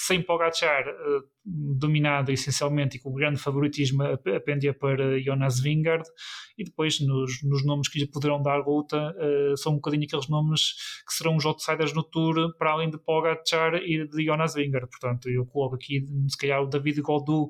[0.00, 6.08] sem Pogacar uh, dominado essencialmente e com grande favoritismo apendia para Jonas Vingard
[6.56, 10.28] e depois nos, nos nomes que lhe poderão dar luta uh, são um bocadinho aqueles
[10.28, 14.88] nomes que serão os outsiders no Tour para além de Pogacar e de Jonas Vingard
[14.88, 17.48] portanto eu coloco aqui se calhar o David Goldu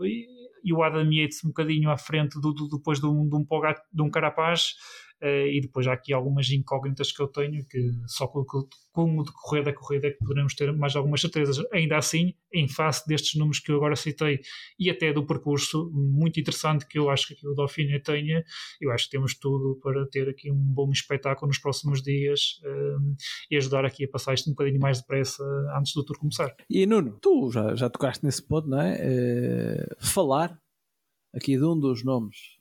[0.00, 0.26] e,
[0.62, 3.44] e o Adam Yates um bocadinho à frente do, do depois de um, de um,
[3.92, 4.74] de um Carapaz
[5.20, 8.44] e depois há aqui algumas incógnitas que eu tenho que só com,
[8.92, 11.58] com o decorrer da corrida é que poderemos ter mais algumas certezas.
[11.72, 14.40] Ainda assim, em face destes números que eu agora citei
[14.78, 18.44] e até do percurso muito interessante que eu acho que aqui o Dauphiné tenha,
[18.80, 23.16] eu acho que temos tudo para ter aqui um bom espetáculo nos próximos dias uh,
[23.50, 25.44] e ajudar aqui a passar isto um bocadinho mais depressa
[25.76, 26.54] antes do tour começar.
[26.68, 28.96] E Nuno, tu já, já tocaste nesse ponto, não é?
[28.96, 30.60] Uh, falar
[31.32, 32.58] aqui de um dos nomes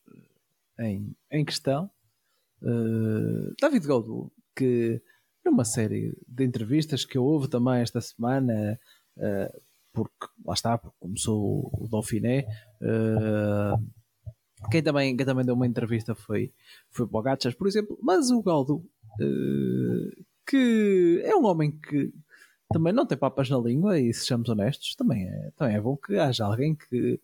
[0.79, 1.89] em, em questão
[2.61, 5.01] Uh, David Goldu, que
[5.45, 8.79] numa série de entrevistas que houve também esta semana,
[9.17, 9.61] uh,
[9.93, 12.45] porque lá está, porque começou o Dauphiné.
[12.81, 13.81] Uh,
[14.71, 16.51] quem, também, quem também deu uma entrevista foi,
[16.89, 18.83] foi Bogachas, por exemplo, mas o Galdo,
[20.47, 22.11] que é um homem que
[22.71, 25.95] também não tem papas na língua, e se sejamos honestos, também é, também é bom
[25.95, 27.19] que haja alguém que,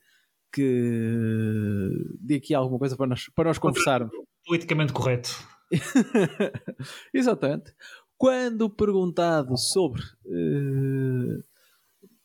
[0.53, 1.89] que
[2.19, 4.11] dê aqui alguma coisa para nós, para nós conversarmos
[4.45, 5.31] politicamente correto.
[7.13, 7.73] Exatamente.
[8.17, 11.43] Quando perguntado sobre uh,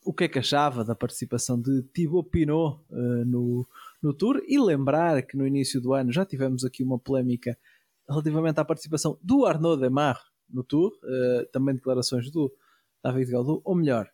[0.04, 3.66] o que é que achava da participação de Thibaut Pinot uh, no,
[4.02, 7.56] no Tour, e lembrar que no início do ano já tivemos aqui uma polémica
[8.08, 12.52] relativamente à participação do Arnaud Demar no Tour, uh, também declarações do
[13.02, 14.08] David Gaudu, ou melhor,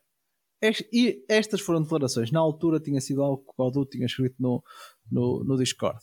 [0.91, 2.31] e estas foram declarações.
[2.31, 4.63] Na altura tinha sido algo que o Gaudu tinha escrito no,
[5.11, 5.99] no, no Discord.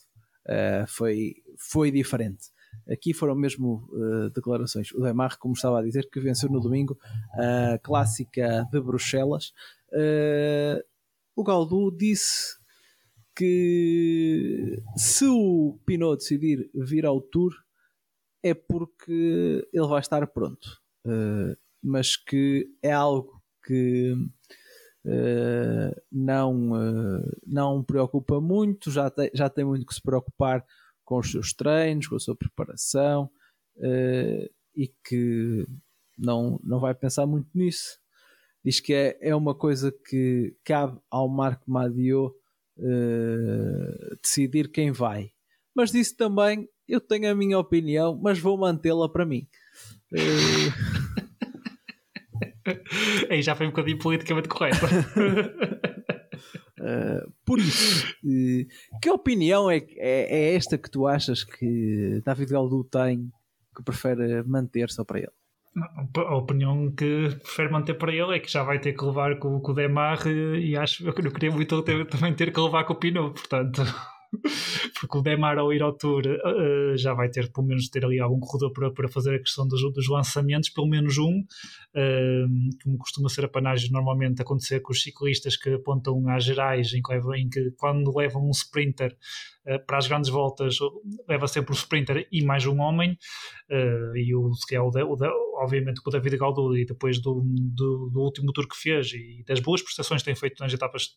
[0.46, 2.48] Uh, foi, foi diferente.
[2.90, 4.92] Aqui foram mesmo uh, declarações.
[4.92, 6.98] O Demar, como estava a dizer, que venceu no domingo
[7.34, 9.52] a clássica de Bruxelas.
[9.92, 10.82] Uh,
[11.36, 12.56] o Galdu disse
[13.34, 17.54] que se o Pinot decidir vir ao Tour
[18.42, 20.82] é porque ele vai estar pronto,
[21.82, 24.41] mas que é algo que Uh,
[26.10, 30.64] não, uh, não preocupa muito, já tem, já tem muito que se preocupar
[31.04, 33.30] com os seus treinos, com a sua preparação
[33.76, 35.66] uh, e que
[36.16, 37.98] não, não vai pensar muito nisso.
[38.64, 42.32] Diz que é, é uma coisa que cabe ao Marco Madio
[44.22, 45.30] decidir quem vai.
[45.74, 49.48] Mas disse também: eu tenho a minha opinião, mas vou mantê-la para mim.
[53.30, 54.86] Aí já foi um bocadinho politicamente correto.
[56.80, 58.66] uh, por isso, uh,
[59.00, 63.30] que opinião é, é, é, esta que tu achas que David Galdu tem
[63.74, 65.32] que prefere manter só para ele?
[66.16, 69.58] A opinião que prefere manter para ele é que já vai ter que levar com,
[69.58, 72.96] com o Demar e acho que eu queria muito também ter que levar com o
[72.96, 73.82] Pinot, portanto
[74.98, 78.18] porque o Demar ao ir ao Tour uh, já vai ter pelo menos ter ali
[78.18, 82.98] algum corredor para, para fazer a questão dos, dos lançamentos, pelo menos um, uh, como
[82.98, 87.14] costuma ser a panagem normalmente acontecer com os ciclistas que apontam às gerais, em que,
[87.36, 89.16] em que quando levam um sprinter
[89.86, 90.76] para as grandes voltas
[91.28, 93.16] leva sempre o sprinter e mais um homem,
[94.14, 95.16] e o, se é o, o,
[95.62, 99.80] obviamente o David Gauduli depois do, do, do, último tour que fez e das boas
[99.82, 101.08] prestações que tem feito nas etapas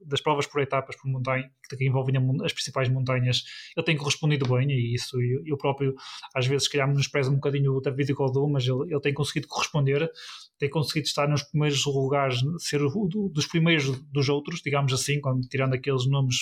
[0.00, 3.44] das provas por etapas por montanha que envolvem as principais montanhas
[3.76, 5.94] ele tem correspondido bem e isso eu, próprio
[6.34, 9.46] às vezes se calhar menosprezo um bocadinho o David Gauduli mas ele, ele tem conseguido
[9.48, 10.10] corresponder
[10.60, 15.48] tem conseguido estar nos primeiros lugares ser o, dos primeiros dos outros digamos assim quando
[15.48, 16.36] tirando aqueles nomes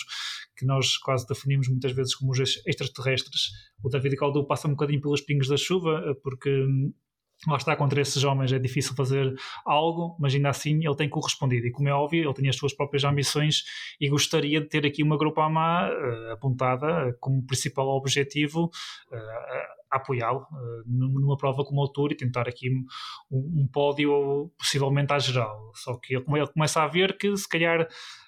[0.57, 3.51] que nós quase definimos muitas vezes como os extraterrestres.
[3.83, 6.51] O David Gauduli passa um bocadinho pelos pingos da chuva porque
[7.47, 9.33] lá está, contra esses homens é difícil fazer
[9.65, 11.67] algo, mas ainda assim ele tem correspondido.
[11.67, 13.63] E como é óbvio, ele tem as suas próprias ambições
[14.01, 20.83] e gostaria de ter aqui uma Grupama uh, apontada como principal objetivo uh, apoiá-lo uh,
[20.87, 25.73] numa prova como o Tour e tentar aqui um, um pódio possivelmente à geral.
[25.75, 27.83] Só que ele, ele começa a ver que se calhar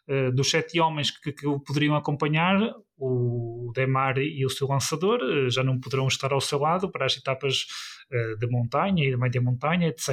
[0.08, 2.58] uh, dos sete homens que, que o poderiam acompanhar,
[2.96, 7.06] o Demar e o seu lançador uh, já não poderão estar ao seu lado para
[7.06, 7.66] as etapas
[8.38, 10.08] de montanha e da média montanha, etc.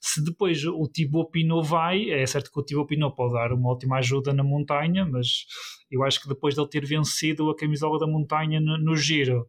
[0.00, 3.70] se depois o Thibaut Pinot vai, é certo que o Thibaut Pinot pode dar uma
[3.70, 5.46] ótima ajuda na montanha, mas
[5.90, 9.46] eu acho que depois de ele ter vencido a camisola da montanha no, giro,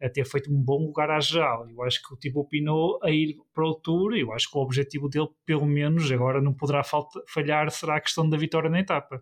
[0.00, 3.10] a ter feito um bom lugar à geral, eu acho que o Thibaut Pinot a
[3.10, 6.82] ir para o Tour, eu acho que o objetivo dele, pelo menos, agora não poderá
[7.26, 9.20] falhar, será a questão da vitória na etapa.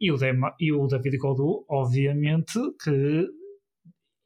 [0.00, 3.26] E o, Dema, e o David Godu, obviamente, que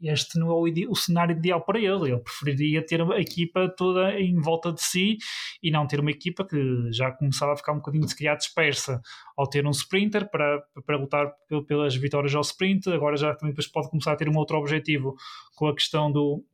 [0.01, 2.11] este não é o, o, cenário ideal para ele.
[2.11, 5.17] Ele preferiria ter a equipa toda em volta de si
[5.63, 6.59] e não ter uma equipa que
[6.93, 9.01] já começava a ficar um bocadinho, se calhar, dispersa
[9.37, 11.33] ao ter um sprinter para, para lutar
[11.67, 12.89] pelas vitórias ao sprint.
[12.91, 15.15] Agora já também depois pode começar a ter um outro objetivo
[15.57, 16.45] com a questão do,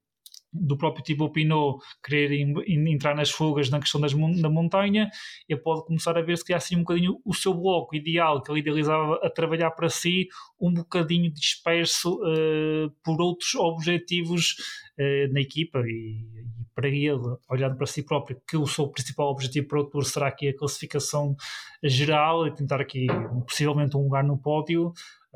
[0.55, 5.11] do próprio Thibaut Pinot querer entrar nas fugas na questão das, da montanha,
[5.49, 8.51] ele pode começar a ver se calhar assim um bocadinho o seu bloco ideal que
[8.53, 10.29] ele idealizava a trabalhar para si,
[10.61, 14.55] um bocadinho disperso uh, por outros objetivos
[14.99, 16.25] uh, na equipa e,
[16.61, 20.05] e, para ele, olhando para si próprio, que o seu principal objetivo para o Tour
[20.05, 21.37] será aqui a classificação
[21.83, 23.07] geral e tentar aqui
[23.47, 24.93] possivelmente um lugar no pódio,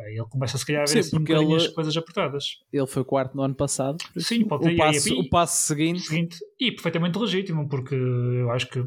[0.06, 2.44] ele começa se calhar a ver Sim, assim, um as coisas apertadas.
[2.72, 3.98] Ele foi quarto no ano passado.
[4.16, 6.00] Sim, pode o, passo, o passo seguinte.
[6.02, 6.38] seguinte.
[6.60, 8.82] E perfeitamente legítimo, porque eu acho que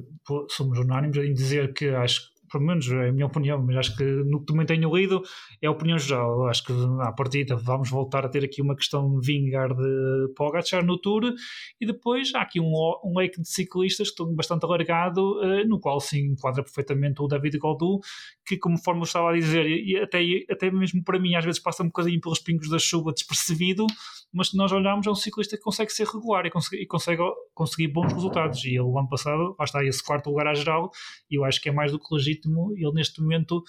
[0.49, 4.03] somos unânimes em dizer que acho pelo menos é a minha opinião, mas acho que
[4.03, 5.21] no que também tenho lido
[5.61, 6.47] é a opinião geral.
[6.47, 10.85] Acho que à partida vamos voltar a ter aqui uma questão de vingar de Pogacar
[10.85, 11.33] no Tour
[11.79, 12.71] e depois há aqui um,
[13.03, 17.27] um leque de ciclistas que estão bastante alargado, uh, no qual se enquadra perfeitamente o
[17.27, 17.99] David Gaudu,
[18.45, 21.83] que conforme eu estava a dizer, e até, até mesmo para mim às vezes passa
[21.83, 23.85] um bocadinho pelos pingos da chuva despercebido,
[24.33, 27.21] mas se nós olharmos é um ciclista que consegue ser regular e consegue, e consegue
[27.53, 28.63] conseguir bons resultados.
[28.63, 30.89] E ele, o ano passado, lá está esse quarto lugar à geral,
[31.29, 33.63] e eu acho que é mais do que legítimo ele neste momento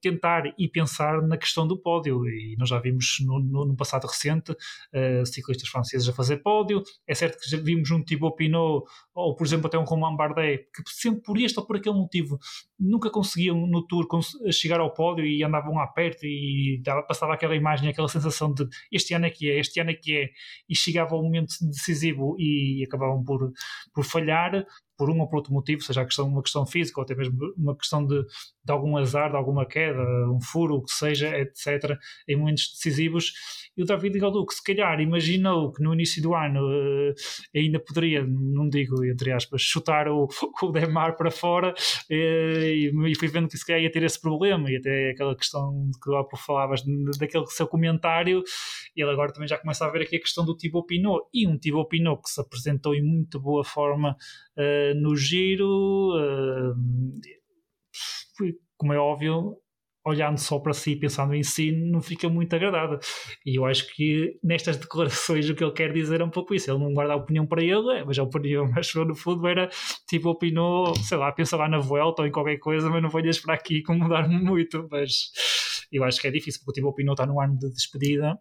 [0.00, 2.24] tentar e pensar na questão do pódio.
[2.28, 6.82] E nós já vimos no, no, no passado recente uh, ciclistas franceses a fazer pódio.
[7.06, 10.68] É certo que já vimos um Thibaut Pinot, ou por exemplo até um Romain Bardet,
[10.72, 12.38] que sempre por este ou por aquele motivo
[12.78, 14.06] nunca conseguiam no Tour
[14.52, 19.14] chegar ao pódio e andavam lá perto e passava aquela imagem, aquela sensação de este
[19.14, 20.30] ano é que é, este ano é que é,
[20.68, 23.52] e chegava ao momento decisivo e acabavam por,
[23.92, 24.64] por falhar
[24.96, 27.36] por um ou por outro motivo, seja a questão, uma questão física ou até mesmo
[27.56, 28.22] uma questão de,
[28.64, 33.32] de algum azar, de alguma queda, um furo, o que seja, etc., em momentos decisivos.
[33.76, 37.14] E o David Galdu, que se calhar imaginou que no início do ano uh,
[37.54, 40.28] ainda poderia, não digo entre aspas, chutar o,
[40.62, 44.20] o Demar para fora uh, e, e fui vendo que se calhar ia ter esse
[44.20, 46.82] problema e até aquela questão que lá por falavas
[47.18, 48.42] daquele seu comentário,
[48.94, 51.58] ele agora também já começa a ver aqui a questão do Thibaut Pinot e um
[51.58, 54.16] Thibaut Pinot que se apresentou em muito boa forma
[54.56, 56.12] uh, no giro
[58.76, 59.56] como é óbvio,
[60.06, 62.98] olhando só para si, pensando em si, não fica muito agradável.
[63.46, 66.70] E eu acho que nestas declarações o que ele quer dizer é um pouco isso.
[66.70, 69.68] Ele não guarda a opinião para ele, é, mas a opinião, mas no fundo era
[70.08, 73.38] tipo, opinou, sei lá, pensa lá na volta ou em qualquer coisa, mas não venhas
[73.40, 74.86] para aqui incomodar-me muito.
[74.90, 75.30] Mas
[75.90, 78.38] eu acho que é difícil, porque tipo, opinou está no ano de despedida,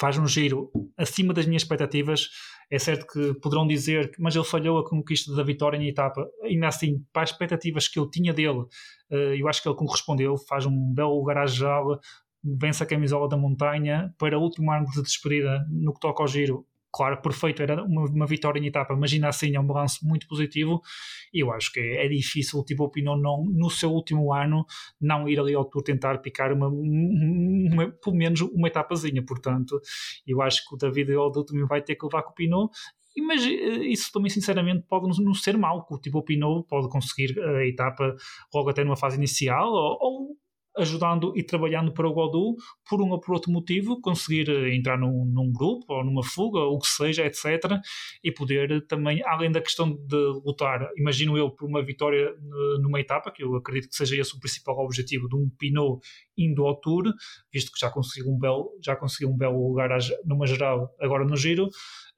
[0.00, 2.28] faz um giro acima das minhas expectativas
[2.70, 6.26] é certo que poderão dizer mas ele falhou a conquista da vitória em etapa.
[6.42, 8.64] Ainda assim, para as expectativas que eu tinha dele,
[9.10, 10.36] eh, eu acho que ele correspondeu.
[10.36, 11.98] Faz um belo geral,
[12.44, 16.28] vence a camisola da montanha para o último ano de despedida no que toca ao
[16.28, 20.26] giro claro, perfeito, era uma, uma, vitória em etapa, imagina assim, é um balanço muito
[20.26, 20.80] positivo
[21.32, 24.64] e eu acho que é, é difícil, tipo, o Pinot não, no seu último ano,
[25.00, 29.80] não ir ali ao Tour tentar picar uma, uma, pelo menos uma etapazinha, portanto,
[30.26, 32.70] eu acho que o David Aldo também vai ter que levar com o Pinot
[33.20, 37.66] mas eh, isso também sinceramente pode não ser que o tipo Pinot pode conseguir a
[37.66, 38.14] etapa
[38.54, 40.27] logo até numa fase inicial ou, ou
[40.78, 42.56] ajudando e trabalhando para o Godu
[42.88, 46.60] por um ou por outro motivo, conseguir eh, entrar num, num, grupo ou numa fuga,
[46.60, 47.78] ou o que seja, etc.
[48.22, 52.34] E poder também, além da questão de lutar, imagino eu, por uma vitória
[52.80, 56.00] numa etapa, que eu acredito que seja esse o principal objetivo de um Pinot
[56.36, 57.12] indo ao Tour,
[57.52, 59.90] visto que já conseguiu um belo, já conseguiu um belo lugar
[60.24, 61.68] numa geral agora no Giro,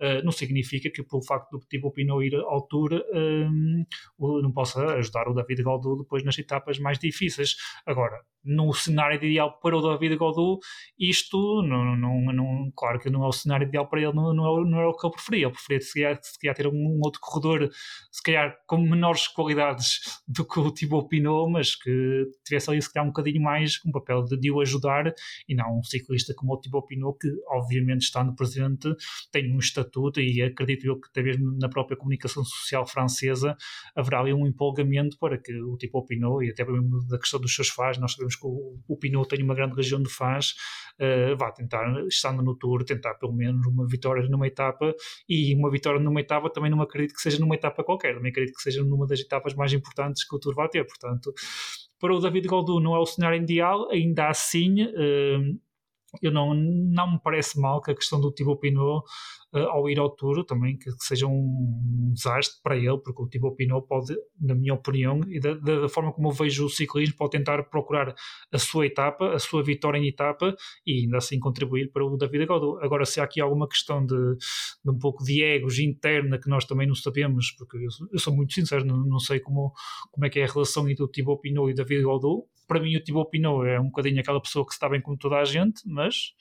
[0.00, 3.84] Uh, não significa que pelo facto do tipo Pinot ir ao Tour um,
[4.18, 7.57] não possa ajudar o David Gaudu depois nas etapas mais difíceis.
[7.84, 10.59] Agora, no cenário ideal para o David Godou,
[10.98, 14.44] isto, não, não, não, claro que não é o cenário ideal para ele, não, não,
[14.44, 15.46] é, não é o que ele preferia.
[15.46, 17.70] Ele preferia se calhar, se calhar ter um, um, outro corredor,
[18.11, 22.92] se calhar com menores qualidades do que o Thibaut Pinot, mas que tivesse ali se
[22.92, 25.12] calhar um bocadinho mais um papel de, de o ajudar
[25.46, 28.88] e não um ciclista como o Thibaut Pinot, que obviamente estando presente
[29.30, 33.57] tem um estatuto e acredito eu que mesmo na própria comunicação social francesa
[33.95, 37.55] haverá ali um empolgamento para que o Thibaut Pinot e até mesmo da questão dos
[37.55, 40.55] seus fãs, nós sabemos que o, Pinot tem uma grande região de fãs,
[41.01, 44.95] uh, vá tentar, estando no Tour, tentar pelo menos uma vitória numa etapa
[45.28, 48.57] e uma vitória numa etapa também não acredito que seja numa etapa qualquer, também acredito
[48.57, 51.32] que seja numa das etapas mais importantes que o Tour vai ter, portanto
[52.01, 55.61] para o David Goldou não é o cenário ideal, ainda assim uh,
[56.20, 59.03] eu não, não me parece mal que a questão do Thibaut Pinot uh,
[59.53, 63.57] ao ir ao Tour também que, que, seja um desastre para ele, porque o Thibaut
[63.57, 67.32] Pinot pode, na minha opinião, e da, da, forma como eu vejo o ciclismo, pode
[67.32, 68.14] tentar procurar
[68.53, 70.55] a sua etapa, a sua vitória em etapa
[70.86, 72.84] e ainda assim contribuir para o David Godot.
[72.84, 76.64] Agora, se há aqui alguma questão de, de, um pouco de egos interna que nós
[76.64, 79.72] também não sabemos, porque eu, eu sou muito sincero, não, não, sei como,
[80.12, 82.46] como é que é a relação entre o Thibaut Pinot e o David Godot.
[82.68, 85.16] Para mim, o Thibaut Pinot é um bocadinho aquela pessoa que se está bem com
[85.16, 86.34] toda a gente, mas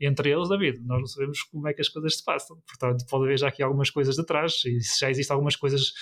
[0.00, 2.56] entre eles, David, nós não sabemos como é que as coisas se passam.
[2.66, 5.92] Portanto, pode haver já aqui algumas coisas de trás, e se já existem algumas coisas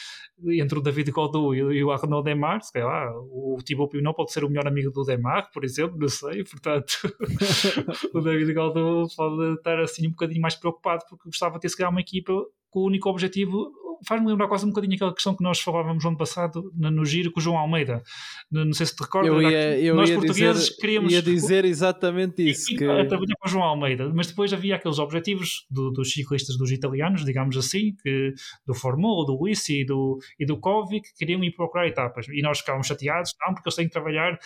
[0.46, 4.44] entre o David Godou e o Arnaud Demar, se calhar o Thibaut Pinot pode ser
[4.44, 7.12] o melhor amigo do Demar, por exemplo, não sei, portanto
[8.14, 11.76] o David Godou pode estar assim um bocadinho mais preocupado porque gostava de ter se
[11.76, 12.32] calhar uma equipa
[12.70, 13.72] com o único objetivo
[14.06, 17.30] faz-me lembrar quase um bocadinho aquela questão que nós falávamos no ano passado no, giro
[17.30, 18.02] com o João Almeida.
[18.50, 19.32] Não sei se te recordas.
[19.32, 21.12] Eu ia, eu nós ia portugueses dizer, queríamos.
[21.12, 22.66] Ia dizer exatamente isso.
[22.76, 22.84] que...
[22.84, 26.70] A trabalhar com o João Almeida, mas depois havia aqueles objetivos do, dos ciclistas dos
[26.70, 28.32] italianos, digamos assim, que,
[28.66, 32.26] do Formol, do Wissi e do, e do Kovic, que queriam ir procurar etapas.
[32.28, 34.38] E nós ficávamos chateados, não, porque eles têm que trabalhar.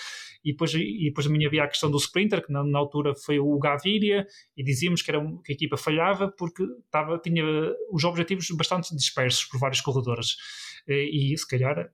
[0.44, 3.38] E depois, e depois também havia a questão do sprinter, que na, na altura foi
[3.38, 4.26] o Gaviria,
[4.56, 7.44] e dizíamos que, era que a equipa falhava porque estava, tinha
[7.92, 10.36] os objetivos bastante dispersos por vários corredores.
[10.88, 11.90] E se calhar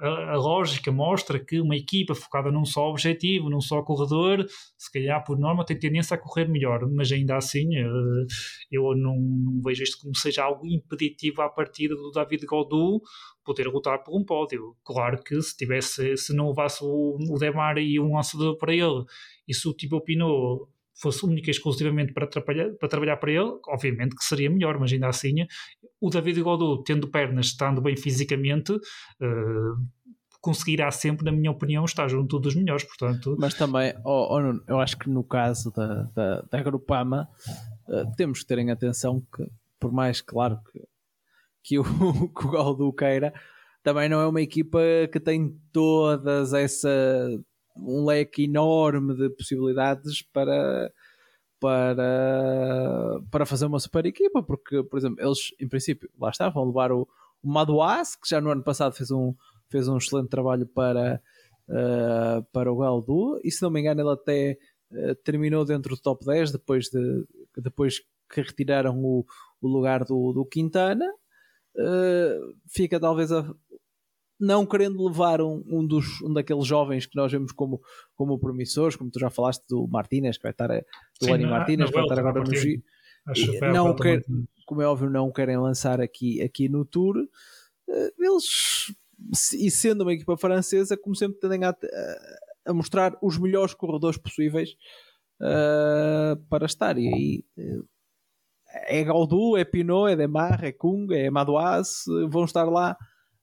[0.00, 4.46] a, lógica mostra que uma equipa focada num só objetivo, num só corredor,
[4.78, 8.26] se calhar por norma tem tendência a correr melhor, mas ainda assim eh,
[8.70, 13.02] eu não, não vejo isto como seja algo impeditivo à partida do David Godou
[13.44, 14.76] poder lutar por um pódio.
[14.84, 19.04] Claro que se tivesse, se não levasse o, o Demar e um lançador para ele,
[19.46, 20.68] e se o Thibaut Pinot
[21.02, 25.08] fosse única e exclusivamente para, para trabalhar para ele, obviamente que seria melhor, mas ainda
[25.08, 25.46] assim
[26.00, 28.80] o David Godot, tendo pernas, estando bem fisicamente, uh,
[30.40, 33.36] conseguirá sempre, na minha opinião, estar junto dos melhores, portanto...
[33.38, 37.28] Mas também, oh, oh, eu acho que no caso da, da, da Grupama,
[37.88, 39.46] uh, temos que ter em atenção que,
[39.78, 40.82] por mais claro que,
[41.62, 41.84] que o,
[42.34, 43.32] que o Godot queira,
[43.84, 44.80] também não é uma equipa
[45.12, 46.88] que tem todas essa
[47.76, 50.92] um leque enorme de possibilidades para
[51.62, 56.66] para, para fazer uma super equipa, porque, por exemplo, eles, em princípio, lá está, vão
[56.66, 57.08] levar o,
[57.40, 59.32] o Madouas, que já no ano passado fez um,
[59.68, 61.22] fez um excelente trabalho para,
[61.68, 64.58] uh, para o Galdu, e se não me engano, ele até
[64.90, 67.24] uh, terminou dentro do top 10 depois, de,
[67.56, 69.24] depois que retiraram o,
[69.60, 71.06] o lugar do, do Quintana.
[71.76, 73.54] Uh, fica talvez a,
[74.42, 77.80] não querendo levar um, um, dos, um daqueles jovens que nós vemos como,
[78.16, 81.94] como promissores, como tu já falaste do Martínez, que vai estar, do Lani Martínez, que
[81.94, 82.82] vai estar agora no G.
[83.72, 84.20] Não quer,
[84.66, 87.14] como é óbvio, não querem lançar aqui, aqui no Tour.
[87.88, 88.92] Eh, eles,
[89.54, 91.72] e sendo uma equipa francesa, como sempre, tendem a,
[92.66, 94.70] a mostrar os melhores corredores possíveis
[95.40, 96.98] uh, para estar.
[96.98, 97.86] E aí uh,
[98.88, 102.96] é Gaudu, é Pinot, é Demar, é Kung, é Madouas, vão estar lá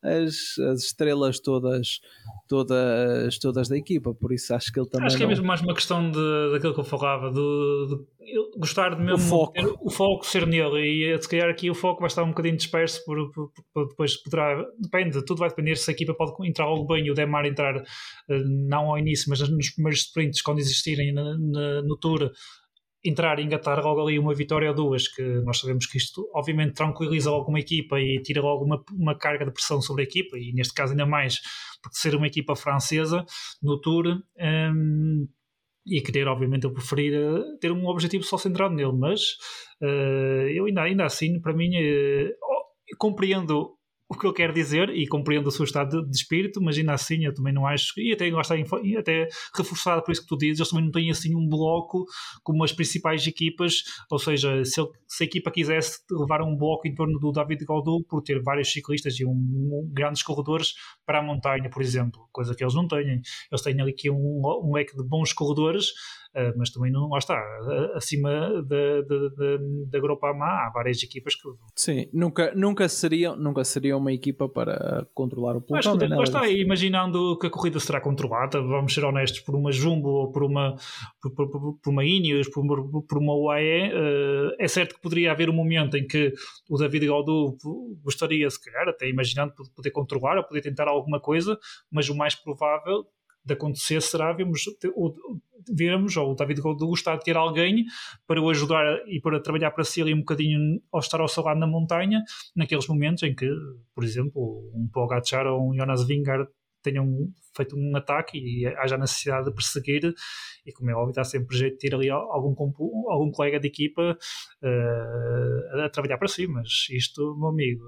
[0.03, 1.99] as, as estrelas todas,
[2.47, 5.07] todas, todas da equipa, por isso acho que ele também.
[5.07, 7.35] Acho que é mesmo mais uma questão de, daquilo que eu falava, de,
[7.89, 9.53] de gostar de mesmo o foco.
[9.53, 12.55] Ter, o foco ser nele, e se calhar aqui o foco vai estar um bocadinho
[12.55, 16.65] disperso, por, por, por, depois poderá, depende, tudo vai depender se a equipa pode entrar
[16.65, 20.59] logo bem e o Demar entrar eh, não ao início, mas nos primeiros sprints, quando
[20.59, 22.31] existirem na, na, no Tour,
[23.03, 26.73] entrar e engatar logo ali uma vitória ou duas, que nós sabemos que isto obviamente
[26.73, 30.51] tranquiliza alguma equipa e tira logo uma, uma carga de pressão sobre a equipa, e
[30.53, 31.39] neste caso ainda mais
[31.81, 33.25] porque ser uma equipa francesa
[33.61, 35.27] no Tour um,
[35.87, 39.21] e querer, obviamente, eu preferir uh, ter um objetivo só centrado nele, mas
[39.81, 43.78] uh, eu ainda, ainda assim, para mim, uh, compreendo
[44.09, 46.93] o que eu quero dizer e compreendo o seu estado de, de espírito, mas ainda
[46.93, 50.35] assim eu também não acho, e até gosto de até reforçado por isso que tu
[50.35, 52.05] dizes, eles também não têm assim um bloco
[52.43, 56.95] como as principais equipas, ou seja, se, se a equipa quisesse levar um bloco em
[56.95, 60.73] torno do David Gaudu por ter vários ciclistas e um, um, grandes corredores
[61.05, 63.21] para a montanha, por exemplo, coisa que eles não têm.
[63.51, 65.91] Eles têm ali aqui um, um leque de bons corredores
[66.57, 67.41] mas também não, lá está,
[67.95, 69.57] acima da, da, da,
[69.87, 71.49] da Groupama há várias equipas que...
[71.75, 75.97] Sim, nunca, nunca, seria, nunca seria uma equipa para controlar o pelotão.
[75.97, 80.09] Mas, lá está, imaginando que a corrida será controlada, vamos ser honestos, por uma Jumbo
[80.09, 80.75] ou por uma,
[81.21, 82.63] por, por, por uma Ineos, por,
[83.03, 86.33] por uma UAE, uh, é certo que poderia haver um momento em que
[86.69, 87.57] o David Gaudu
[88.03, 91.57] gostaria, se calhar, até imaginando poder controlar ou poder tentar alguma coisa,
[91.91, 93.05] mas o mais provável
[93.45, 94.65] de acontecer será vermos
[94.95, 95.15] o,
[95.67, 97.85] vermos, ou o David Gold gostar de ter alguém
[98.27, 101.43] para o ajudar e para trabalhar para si ali um bocadinho ao estar ao seu
[101.43, 102.23] lado na montanha,
[102.55, 103.49] naqueles momentos em que,
[103.93, 106.47] por exemplo, um Pogacar ou um Jonas Vingar
[106.81, 110.13] tenham feito um ataque e haja necessidade de perseguir
[110.65, 112.55] e como é óbvio dá sempre jeito de ter ali algum,
[113.09, 114.17] algum colega de equipa
[114.63, 117.83] uh, a trabalhar para si, mas isto, meu amigo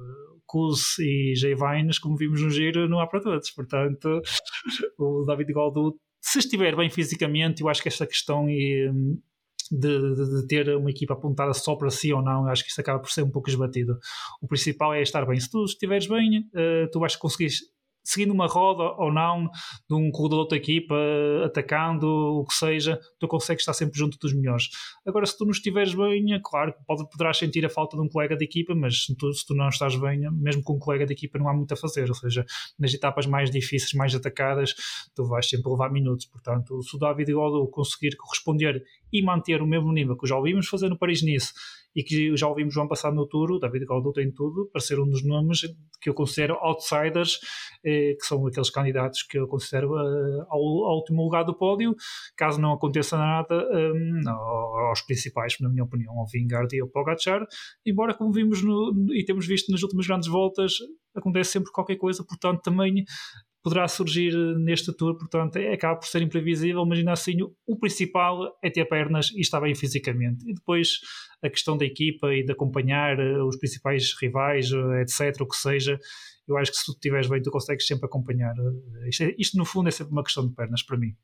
[0.51, 4.21] Kuz e Jay Vines, como vimos no giro, não há para todos, portanto
[4.99, 8.91] o David Goldu se estiver bem fisicamente, eu acho que esta questão e,
[9.71, 12.79] de, de, de, ter uma equipa apontada só para si ou não, acho que isso
[12.79, 13.97] acaba por ser um pouco esbatido.
[14.41, 15.39] O principal é estar bem.
[15.39, 17.49] Se tu estiveres bem, uh, tu vais conseguir
[18.03, 19.49] seguindo uma roda ou não
[19.89, 20.95] de um corredor de outra equipa,
[21.45, 24.69] atacando, o que seja, tu consegues estar sempre junto dos melhores.
[25.05, 28.09] Agora, se tu não estiveres bem, é claro, pode, poderás sentir a falta de um
[28.09, 31.05] colega de equipa, mas se tu, se tu não estás bem, mesmo com um colega
[31.05, 32.07] de equipa, não há muito a fazer.
[32.09, 32.45] Ou seja,
[32.79, 34.73] nas etapas mais difíceis, mais atacadas,
[35.15, 36.25] tu vais sempre levar minutos.
[36.25, 40.68] Portanto, se o David Godot conseguir corresponder e manter o mesmo nível que já ouvimos
[40.68, 41.53] fazer no Paris-Nice
[41.95, 44.99] e que já ouvimos o ano passado no Tour, David Gaudu tem tudo para ser
[44.99, 45.62] um dos nomes
[46.01, 47.39] que eu considero outsiders,
[47.84, 51.93] eh, que são aqueles candidatos que eu considero eh, ao, ao, último lugar do pódio,
[52.36, 53.55] caso não aconteça nada
[53.93, 57.45] um, aos principais, na minha opinião, ao Vingard e ao Pogacar,
[57.86, 60.74] embora como vimos no, e temos visto nas últimas grandes voltas,
[61.16, 63.03] acontece sempre qualquer coisa, portanto também
[63.64, 68.57] poderá surgir neste tour, portanto, é, acaba por ser imprevisível, mas ainda assim o principal
[68.64, 70.49] é ter pernas e estar bem fisicamente.
[70.49, 70.99] E depois
[71.43, 75.55] a questão da equipa e de acompanhar eh, os principais rivais, eh, etc., o que
[75.55, 75.99] seja,
[76.47, 78.53] eu acho que se tu estiveres bem, tu consegues sempre acompanhar.
[78.57, 81.16] Eh, isto, é, isto, no fundo é sempre uma questão de pernas para mim.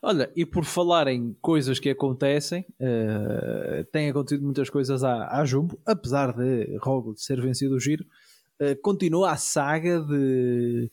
[0.00, 5.44] Olha, e por falar em coisas que acontecem, uh, tem acontecido muitas coisas à, à
[5.44, 8.06] Jumbo, apesar de Roglic ser vencido o giro,
[8.62, 10.88] uh, continua a saga de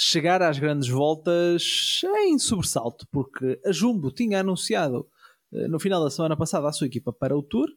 [0.00, 5.06] chegar às grandes voltas em sobressalto, porque a Jumbo tinha anunciado
[5.52, 7.68] eh, no final da semana passada a sua equipa para o Tour,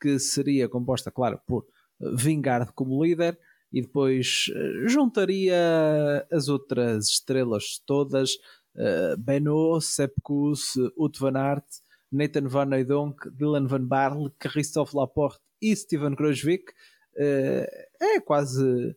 [0.00, 1.66] que seria composta, claro, por
[2.00, 3.38] Vingard como líder
[3.70, 8.38] e depois eh, juntaria as outras estrelas todas,
[9.18, 11.64] Beno, Sepkus, Ut van Aert,
[12.12, 16.74] Nathan van Eydonk, Dylan van Barle, Christophe Laporte e Steven Kruijswijk.
[17.16, 18.94] É quase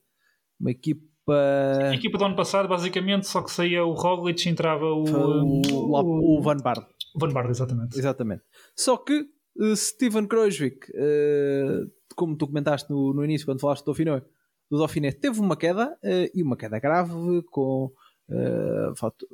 [0.59, 1.03] uma equipa.
[1.27, 5.61] A equipa do ano passado, basicamente, só que saía o Roglic e entrava o, o,
[5.67, 6.85] o, o Van Bard.
[7.15, 7.97] O Van Bard, exatamente.
[7.97, 8.43] Exatamente.
[8.75, 13.87] Só que uh, Steven Kreuzvik, uh, como tu comentaste no, no, início, quando falaste do
[13.87, 14.21] Dauphiné,
[14.69, 17.91] do Dauphiné teve uma queda uh, e uma queda grave com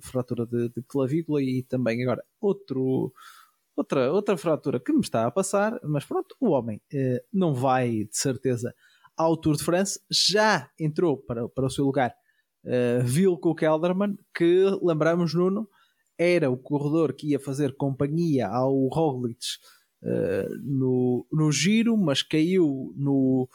[0.02, 3.12] fratura de, de, clavícula e também agora outro,
[3.76, 6.82] outra, outra fratura que me está a passar, mas pronto, o homem
[7.34, 8.74] não vai de certeza
[9.18, 12.14] ao Tour de France, já entrou para, para o seu lugar
[12.66, 15.70] uh, Vilko Kelderman, que lembramos, Nuno,
[16.18, 19.46] era o corredor que ia fazer companhia ao Roglic
[20.04, 23.50] uh, no, no giro, mas caiu no,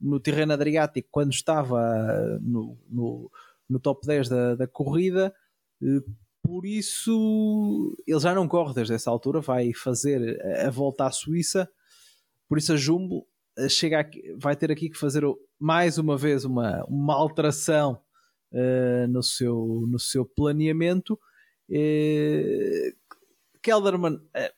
[0.00, 3.30] no terreno Adriático quando estava no, no,
[3.68, 5.34] no top 10 da, da corrida.
[5.80, 6.02] Uh,
[6.42, 11.68] por isso, ele já não corre desde essa altura, vai fazer a volta à Suíça.
[12.48, 13.26] Por isso, a Jumbo
[13.68, 15.22] chega aqui, vai ter aqui que fazer
[15.58, 18.00] mais uma vez uma, uma alteração
[18.52, 21.18] uh, no, seu, no seu planeamento.
[21.68, 22.94] Uh,
[23.62, 24.54] Kelderman uh,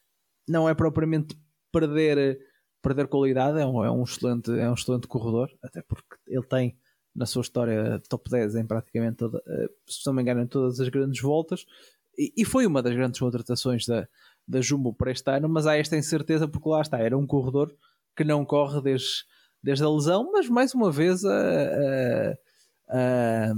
[0.48, 1.38] não é propriamente
[1.72, 2.40] perder,
[2.82, 6.76] perder qualidade, é um, é, um excelente, é um excelente corredor, até porque ele tem
[7.14, 9.42] na sua história top 10 em praticamente toda,
[9.86, 11.64] se não me engano, em todas as grandes voltas.
[12.16, 14.08] E, e foi uma das grandes contratações da,
[14.46, 17.74] da Jumbo para este ano, mas há esta incerteza porque lá está, era um corredor
[18.18, 19.24] que não corre desde,
[19.62, 22.34] desde a lesão, mas mais uma vez a, a,
[22.88, 23.52] a,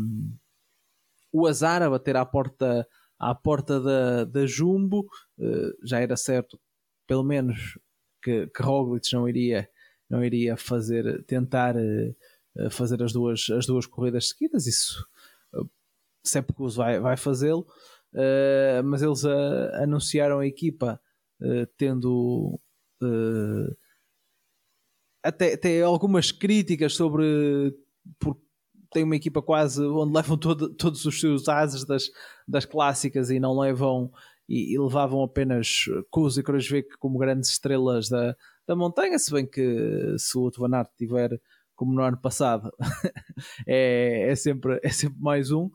[1.32, 2.86] o azar a bater à porta,
[3.18, 5.06] à porta da, da Jumbo,
[5.38, 6.60] uh, já era certo,
[7.06, 7.78] pelo menos,
[8.22, 9.66] que, que Roglic não iria
[10.10, 11.76] não iria fazer, tentar
[12.72, 14.66] fazer as duas, as duas corridas seguidas.
[14.66, 15.06] Isso
[16.26, 17.64] sempre que vai, vai fazê-lo.
[18.84, 19.24] mas eles
[19.80, 21.00] anunciaram a equipa
[21.78, 22.60] tendo
[25.22, 27.74] até, até algumas críticas sobre
[28.18, 28.36] por,
[28.92, 32.10] tem uma equipa quase onde levam todo, todos os seus ases das,
[32.46, 34.10] das clássicas e não levam
[34.48, 39.46] e, e levavam apenas Kuz e Krojvik como grandes estrelas da, da montanha, se bem
[39.46, 41.40] que se o Otto Van Aert tiver
[41.76, 42.70] como no ano passado
[43.66, 45.70] é, é, sempre, é sempre mais um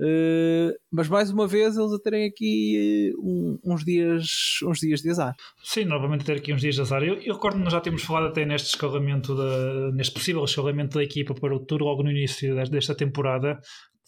[0.00, 4.26] Uh, mas mais uma vez eles a terem aqui um, uns, dias,
[4.64, 5.34] uns dias de azar.
[5.62, 7.02] Sim, novamente ter aqui uns dias de azar.
[7.02, 10.98] Eu, eu recordo que nós já tínhamos falado até neste escalamento, da, neste possível escalamento
[10.98, 13.58] da equipa para o Tour logo no início desta temporada,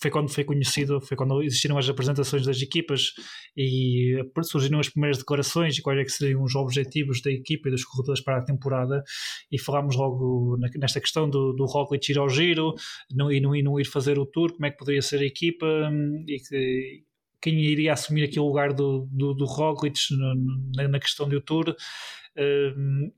[0.01, 3.13] foi quando foi conhecido, foi quando existiram as apresentações das equipas
[3.57, 7.85] e surgiram as primeiras declarações e quais é seriam os objetivos da equipa e dos
[7.85, 9.03] corredores para a temporada.
[9.51, 12.75] E falámos logo nesta questão do, do Roglic ir ao giro
[13.11, 15.25] não, e, não, e não ir fazer o tour, como é que poderia ser a
[15.25, 17.05] equipa hum, e que
[17.41, 19.99] quem iria assumir aqui o lugar do, do, do Roglic
[20.77, 21.75] na, na questão do tour.
[22.37, 23.11] Um,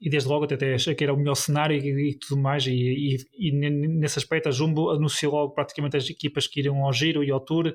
[0.00, 2.72] e desde logo até achei que era o melhor cenário e, e tudo mais, e,
[2.72, 7.24] e, e, nesse aspecto a Jumbo anunciou logo praticamente as equipas que iriam ao Giro
[7.24, 7.74] e ao Tour,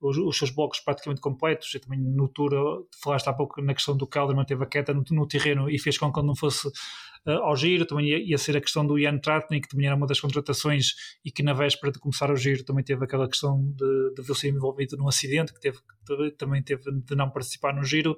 [0.00, 3.96] os, os seus blocos praticamente completos, e também no Tour, falaste há pouco na questão
[3.96, 7.30] do Calderman, teve a queda no, no terreno e fez com que não fosse uh,
[7.42, 10.06] ao Giro, também ia, ia, ser a questão do Ian Tratnik, que também era uma
[10.06, 10.94] das contratações
[11.24, 14.48] e que na véspera de começar o Giro também teve aquela questão de, de ser
[14.48, 15.78] envolvido num acidente, que teve,
[16.36, 18.16] também teve de não participar no Giro,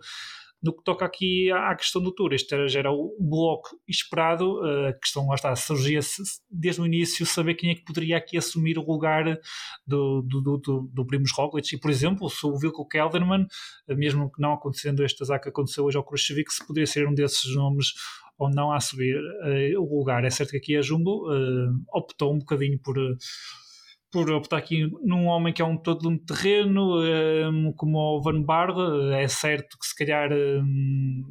[0.63, 4.61] no que toca aqui à, questão do Tour, este era, já era o bloco esperado,
[4.89, 6.01] a questão lá está, surgia
[6.51, 9.25] desde o início saber quem é que poderia aqui assumir o lugar
[9.87, 13.47] do, do, do, do, do Primos Roglic e, por exemplo, se o Wilco Kelderman,
[13.89, 17.15] mesmo que não acontecendo este azar que aconteceu hoje ao Khrushchev, se poderia ser um
[17.15, 17.93] desses nomes
[18.39, 20.25] ou não a subir uh, o lugar.
[20.25, 22.97] É certo que aqui a Jumbo uh, optou um bocadinho por
[24.13, 27.01] por optar aqui num homem que é um todo um terreno,
[27.51, 31.23] um, como o Van Barle, é certo que se calhar um,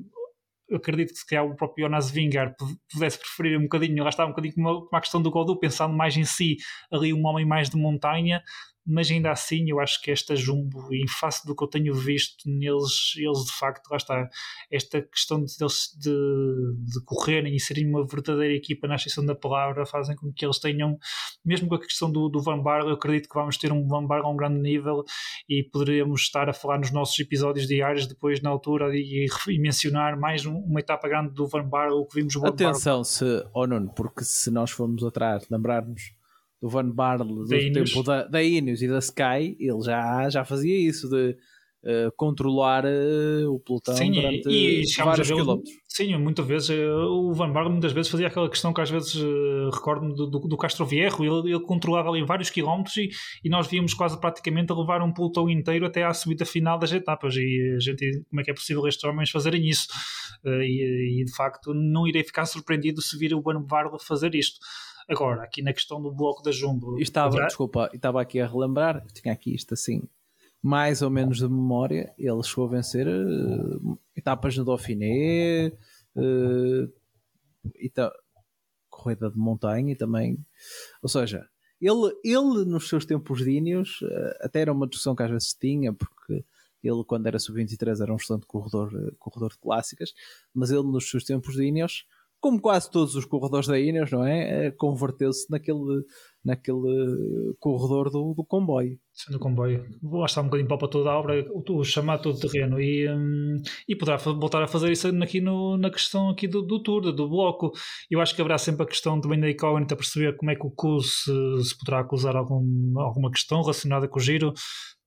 [0.76, 2.56] acredito que se calhar o próprio Jonas Vingar
[2.92, 6.18] pudesse preferir um bocadinho, lá está um bocadinho como a questão do Godot, pensando mais
[6.18, 6.58] em si,
[6.92, 8.42] ali um homem mais de montanha,
[8.86, 12.50] mas ainda assim eu acho que esta Jumbo, em face do que eu tenho visto
[12.50, 14.30] neles, eles de facto, lá está,
[14.72, 19.86] esta questão de, de, de correrem e serem uma verdadeira equipa na exceção da palavra,
[19.86, 20.98] fazem com que eles tenham,
[21.46, 24.06] mesmo com a questão do, do Van Barle, eu acredito que vamos ter um Van
[24.06, 25.04] Barle a um grande nível
[25.48, 30.18] e poderíamos estar a falar nos nossos episódios diários depois na altura e, e mencionar
[30.18, 33.26] mais um, uma etapa grande do Van Barle, o que vimos o Van Atenção, se,
[33.54, 36.14] oh Nuno, porque se nós formos atrás, lembrarmos
[36.62, 40.78] do Van Barle do tempo da, da Ineos e da Sky, ele já, já fazia
[40.78, 41.36] isso de
[41.84, 45.74] uh, controlar uh, o pelotão sim, durante e, e vários quilómetros.
[45.88, 49.16] Sim, muitas vezes uh, o Van Barle muitas vezes fazia aquela questão que às vezes
[49.74, 53.10] recordo-me do, do, do, Castro Vierro, ele, ele controlava ali vários quilómetros e,
[53.44, 56.92] e nós víamos quase praticamente a levar um pelotão inteiro até à subida final das
[56.92, 59.88] etapas e a gente, como é que é possível estes homens fazerem isso?
[60.44, 64.60] E, e, de facto não irei ficar surpreendido se vir o Van Barle fazer isto.
[65.12, 66.98] Agora, aqui na questão do bloco da Jumbo.
[67.00, 70.04] Estava, desculpa, estava aqui a relembrar, tinha aqui isto assim,
[70.62, 72.14] mais ou menos de memória.
[72.18, 75.74] Ele chegou a vencer uh, etapas no Dauphiné,
[76.16, 76.94] uh,
[77.76, 78.12] eta...
[78.90, 80.38] corrida de montanha e também.
[81.02, 81.46] Ou seja,
[81.82, 85.54] ele, ele nos seus tempos de Ineos, uh, até era uma discussão que às vezes
[85.54, 86.46] tinha, porque
[86.82, 90.14] ele, quando era sub-23, era um excelente corredor, corredor de clássicas,
[90.54, 92.06] mas ele, nos seus tempos de Ineos,
[92.42, 94.68] como quase todos os corredores da Ineos, não é?
[94.68, 96.04] é converteu-se naquele,
[96.44, 98.98] naquele corredor do, do comboio.
[99.14, 99.86] Sim, do comboio.
[100.02, 103.62] Lá está um bocadinho para toda a obra, o, o chamado todo terreno e, um,
[103.88, 107.30] e poderá voltar a fazer isso aqui no, na questão aqui do, do tour, do
[107.30, 107.72] bloco.
[108.10, 110.72] Eu acho que haverá sempre a questão também da incógnita perceber como é que o
[110.72, 114.54] CUS se, se poderá acusar algum, alguma questão relacionada com o giro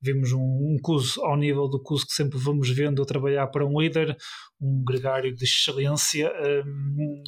[0.05, 3.65] vimos um, um curso ao nível do curso que sempre vamos vendo a trabalhar para
[3.65, 4.15] um líder,
[4.61, 6.31] um gregário de excelência,
[6.67, 7.23] um,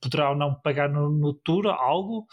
[0.00, 2.26] poderá ou não pagar no, no tour algo?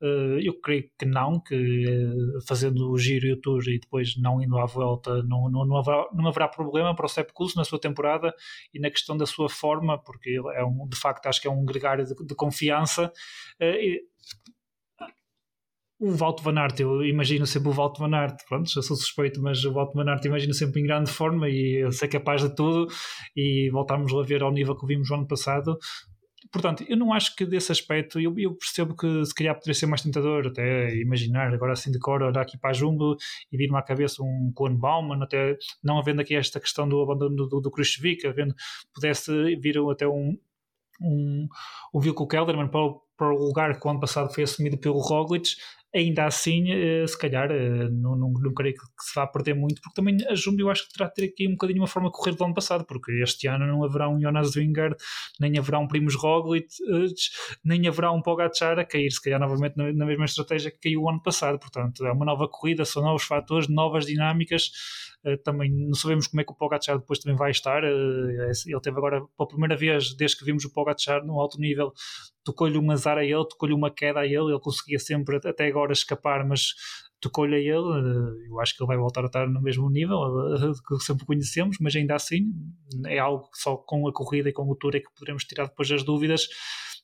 [0.00, 4.16] Uh, eu creio que não, que uh, fazendo o giro e o tour e depois
[4.16, 7.54] não indo à volta, não, não, não, haverá, não haverá problema para o Sepp Kuss
[7.54, 8.34] na sua temporada
[8.72, 11.50] e na questão da sua forma, porque ele é um, de facto acho que é
[11.50, 13.12] um gregário de, de confiança.
[13.60, 14.10] Uh,
[16.00, 19.42] o Valto Van Aert, eu imagino sempre o Valto Van Aert, pronto, já sou suspeito,
[19.42, 22.54] mas o Valto Van Aert imagino sempre em grande forma e eu sei capaz de
[22.54, 22.86] tudo
[23.36, 25.76] e voltámos a ver ao nível que vimos no ano passado.
[26.50, 29.86] Portanto, eu não acho que desse aspecto, eu, eu percebo que se calhar poderia ser
[29.86, 33.16] mais tentador, até imaginar agora assim de cor, olhar aqui para a Jumbo
[33.52, 37.36] e vir-me à cabeça um Cohen Bauman, até não havendo aqui esta questão do abandono
[37.36, 37.70] do, do, do
[38.26, 38.54] havendo,
[38.94, 40.36] pudesse vir até um,
[41.00, 41.48] um,
[41.94, 44.98] um Vilko Kelderman para o, para o lugar que o ano passado foi assumido pelo
[44.98, 45.50] Roglic,
[45.94, 49.80] ainda assim, uh, se calhar, uh, não, não, não creio que, se vá perder muito,
[49.80, 52.08] porque também a Jumbo eu acho que terá de ter aqui um bocadinho uma forma
[52.08, 54.96] de correr do ano passado, porque este ano não haverá um Jonas Wingard,
[55.40, 56.68] nem haverá um Primos Roglic,
[57.64, 61.02] nem haverá um Pogacar a cair, se calhar novamente na, na, mesma estratégia que caiu
[61.02, 64.70] o ano passado, portanto é uma nova corrida, são novos fatores, novas dinâmicas,
[65.44, 69.20] também não sabemos como é que o Pogacar depois também vai estar, ele teve agora,
[69.36, 71.92] pela primeira vez desde que vimos o Pogacar no alto nível,
[72.44, 75.92] tocou-lhe um azar a ele, tocou-lhe uma queda a ele, ele conseguia sempre até agora
[75.92, 76.74] escapar, mas
[77.20, 80.18] tocou-lhe a ele, eh, eu acho que ele vai voltar a estar no mesmo nível
[80.54, 82.50] eh, que sempre conhecemos, mas ainda assim
[83.06, 85.66] é algo que só com a corrida e com o tour é que poderemos tirar
[85.66, 86.48] depois as dúvidas,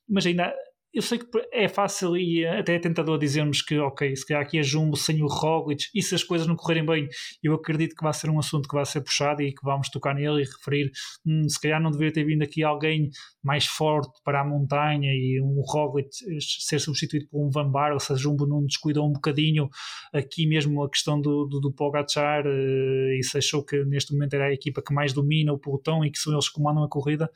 [0.08, 0.54] mas ainda
[0.96, 4.58] eu sei que é fácil e até é tentador dizermos que, ok, se calhar aqui
[4.58, 7.06] é Jumbo sem o Roglic e se as coisas não correrem bem,
[7.42, 10.14] eu acredito que vai ser um assunto que vai ser puxado e que vamos tocar
[10.14, 10.90] nele e referir,
[11.26, 13.10] hum, se calhar não deveria ter vindo aqui alguém
[13.44, 16.08] mais forte para a montanha e um Roglic
[16.40, 19.68] ser substituído por um Van Barle, se a Jumbo não descuidou um bocadinho
[20.14, 24.32] aqui mesmo a questão do, do, do Pogacar eh, e se achou que neste momento
[24.32, 26.88] era a equipa que mais domina o pelotão e que são eles que comandam a
[26.88, 27.30] corrida,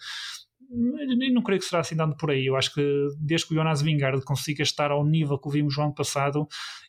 [0.70, 2.46] não creio que será assim dando por aí.
[2.46, 5.84] Eu acho que desde que o Jonas Vingard consiga estar ao nível que vimos no
[5.84, 6.46] ano passado,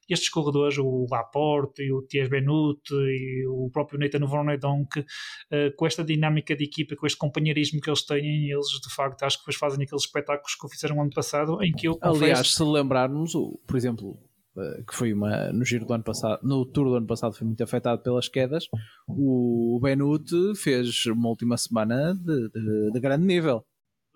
[0.10, 5.06] estes corredores, o Laporte e o Thies Benut e o próprio Nathan Vornedonk, uh,
[5.76, 9.38] com esta dinâmica de equipa, com este companheirismo que eles têm, eles de facto acho
[9.38, 12.24] que depois fazem aqueles espetáculos que fizeram no ano passado, em que eu confesso...
[12.24, 13.34] Aliás, se lembrarmos,
[13.66, 14.20] por exemplo,
[14.58, 17.48] eh, que foi uma no giro do ano passado, no tour do ano passado foi
[17.48, 18.66] muito afetado pelas quedas,
[19.08, 23.66] o Benut fez uma última semana de, de, de grande nível.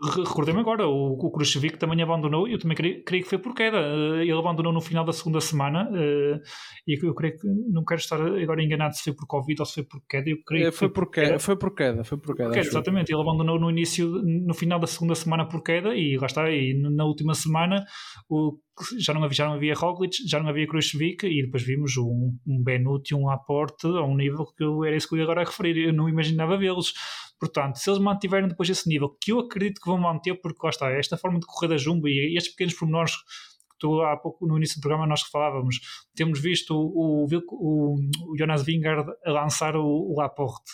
[0.01, 3.77] Recordei-me agora, o, o Khrushchev também abandonou, eu também creio, creio, que foi por queda.
[3.77, 6.41] Eh, ele abandonou no final da segunda semana uh,
[6.85, 9.75] e eu creio que não quero estar agora enganado se foi por Covid ou se
[9.75, 10.29] foi por queda.
[10.29, 12.51] Eu creio é, foi, por queda, foi por queda, foi por queda.
[12.51, 16.25] queda exatamente, ele abandonou no início, no final da segunda semana por queda e lá
[16.25, 17.85] está, e na última semana
[18.29, 18.57] o,
[18.97, 22.37] já não havia, já não havia Roglic, já não havia Khrushchev e depois vimos um,
[22.45, 25.23] um Benut e um Aporte a um nível que eu era isso que eu ia
[25.23, 26.93] agora referir, eu não imaginava vê-los.
[27.39, 30.69] Portanto, se eles mantiverem depois esse nível, que eu acredito que vão manter, porque lá
[30.69, 34.47] está, esta forma de correr da Jumbo e estes pequenos pormenores que tu há pouco
[34.47, 35.79] no início do programa nós falávamos,
[36.15, 37.95] temos visto o, o, o,
[38.31, 40.71] o Jonas Vingard a lançar o, o Laporte.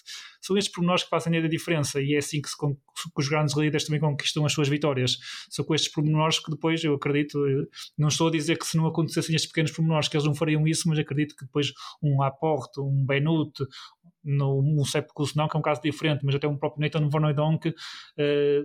[0.51, 2.75] São estes pormenores que fazem a diferença e é assim que, se, que
[3.15, 5.17] os grandes líderes também conquistam as suas vitórias.
[5.49, 7.39] São com estes pormenores que depois, eu acredito,
[7.97, 10.67] não estou a dizer que se não acontecessem estes pequenos pormenores que eles não fariam
[10.67, 11.71] isso, mas acredito que depois
[12.03, 13.53] um Laporte, um Benut,
[14.23, 17.27] no, no Sepkus não, que é um caso diferente, mas até um próprio Nathan Van
[17.27, 17.73] Oudonk uh,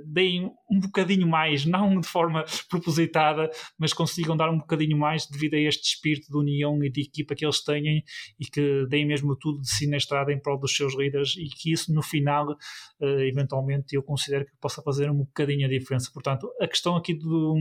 [0.06, 5.54] deem um bocadinho mais, não de forma propositada, mas consigam dar um bocadinho mais devido
[5.54, 8.04] a este espírito de união e de equipa que eles têm
[8.38, 11.48] e que deem mesmo tudo de si na estrada em prol dos seus líderes e
[11.48, 16.10] que isso no final, uh, eventualmente, eu considero que possa fazer um bocadinho a diferença.
[16.12, 17.54] Portanto, a questão aqui do,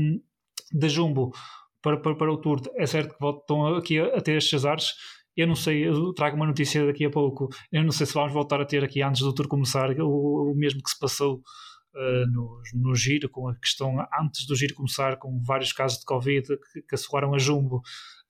[0.73, 1.31] da Jumbo
[1.81, 4.93] para, para, para o Tour, é certo que estão aqui a, a ter estes azares,
[5.35, 7.49] eu não sei, eu trago uma notícia daqui a pouco.
[7.71, 10.55] Eu não sei se vamos voltar a ter aqui antes do tour começar o, o
[10.55, 11.41] mesmo que se passou
[11.93, 16.05] uh, no, no giro, com a questão antes do giro começar, com vários casos de
[16.05, 17.81] Covid que, que assoaram a jumbo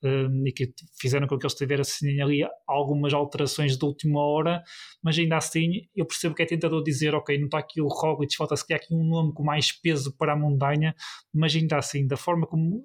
[0.06, 4.64] um, e que fizeram com que eles tivessem ali algumas alterações de última hora,
[5.04, 8.36] mas ainda assim eu percebo que é tentador dizer, ok, não está aqui o Roglic,
[8.36, 10.96] falta-se aqui um nome com mais peso para a montanha,
[11.34, 12.84] mas ainda assim, da forma como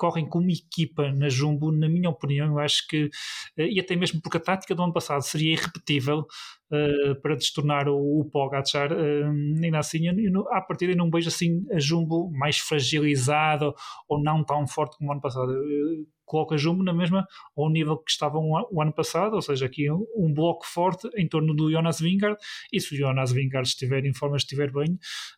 [0.00, 3.10] correm como equipa na Jumbo, na minha opinião, eu acho que,
[3.58, 6.24] eh, e até mesmo porque a tática do ano passado seria irrepetível
[6.70, 11.10] uh, para destornar o, o Pogacar, uh, ainda assim, eu, eu, à partida eu não
[11.10, 13.72] vejo assim a Jumbo mais fragilizada
[14.08, 15.52] ou não tão forte como o ano passado.
[16.24, 20.06] Coloca Jumbo na mesma ao nível que estavam o ano passado, ou seja, aqui um,
[20.16, 22.38] um bloco forte em torno do Jonas Vingard,
[22.72, 24.92] e se o Jonas Vingard estiver em forma, estiver bem,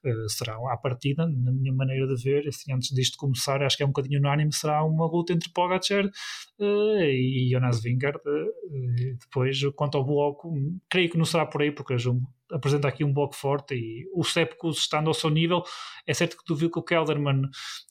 [0.05, 3.83] uh, será à partida, na minha maneira de ver, assim, antes disto começar, acho que
[3.83, 9.59] é um bocadinho unânime, será uma luta entre Pogacar uh, e Jonas Vingard, uh, depois
[9.75, 10.53] quanto ao bloco,
[10.91, 14.05] creio que não será por aí, porque a Jumbo apresenta aqui um bloco forte e
[14.13, 15.63] o Sepkus estando ao seu nível,
[16.07, 17.43] é certo que tu viu que o Kelderman,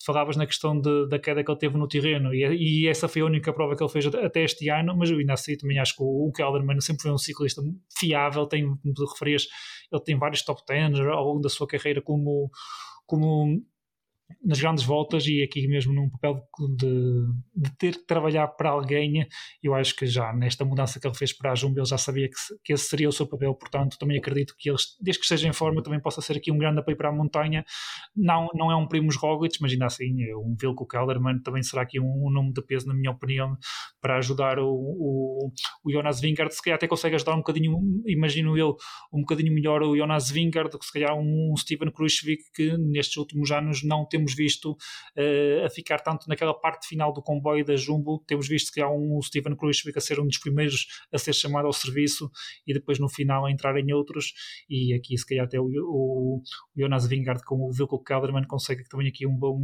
[0.05, 3.21] falavas na questão de, da queda que ele teve no terreno e, e, essa foi
[3.21, 5.95] a única prova que ele fez até este ano, mas eu ainda assim também acho
[5.95, 7.61] que o, Kelderman sempre foi um ciclista
[7.97, 9.47] fiável, tem, como tu referias,
[9.91, 12.51] ele tem vários top 10 ao longo da sua carreira como,
[13.05, 13.61] como
[14.43, 16.41] nas grandes voltas e aqui mesmo num papel
[16.77, 17.25] de,
[17.55, 19.27] de, ter que trabalhar para alguém,
[19.61, 22.27] eu acho que já nesta mudança que ele fez para a Jumbo, ele já sabia
[22.27, 25.47] que, que esse seria o seu papel, portanto também acredito que ele, desde que esteja
[25.47, 27.63] em forma, também possa ser aqui um grande apoio para a montanha.
[28.15, 31.39] Não, não é um Primos Roglic, mas ainda assim é um Vilko Kelderman.
[31.41, 33.57] Também será aqui um, um, nome de peso, na minha opinião,
[34.01, 35.51] para ajudar o, o,
[35.84, 38.75] o Jonas Vingard, se calhar até consegue ajudar um bocadinho, imagino eu,
[39.13, 43.17] um bocadinho melhor o Jonas Vingard do que se calhar um Steven Kruiswijk que nestes
[43.17, 47.76] últimos anos não temos visto uh, a ficar tanto naquela parte final do comboio da
[47.76, 51.34] Jumbo, temos visto que há um Steven Kruiswijk a ser um dos primeiros a ser
[51.34, 52.30] chamado ao serviço
[52.67, 54.34] e depois no final a entrar em outros
[54.69, 56.41] e aqui se calhar até o, o, o
[56.78, 59.59] Jonas Vingard com o Vilko Kelderman consegue também aqui um bom,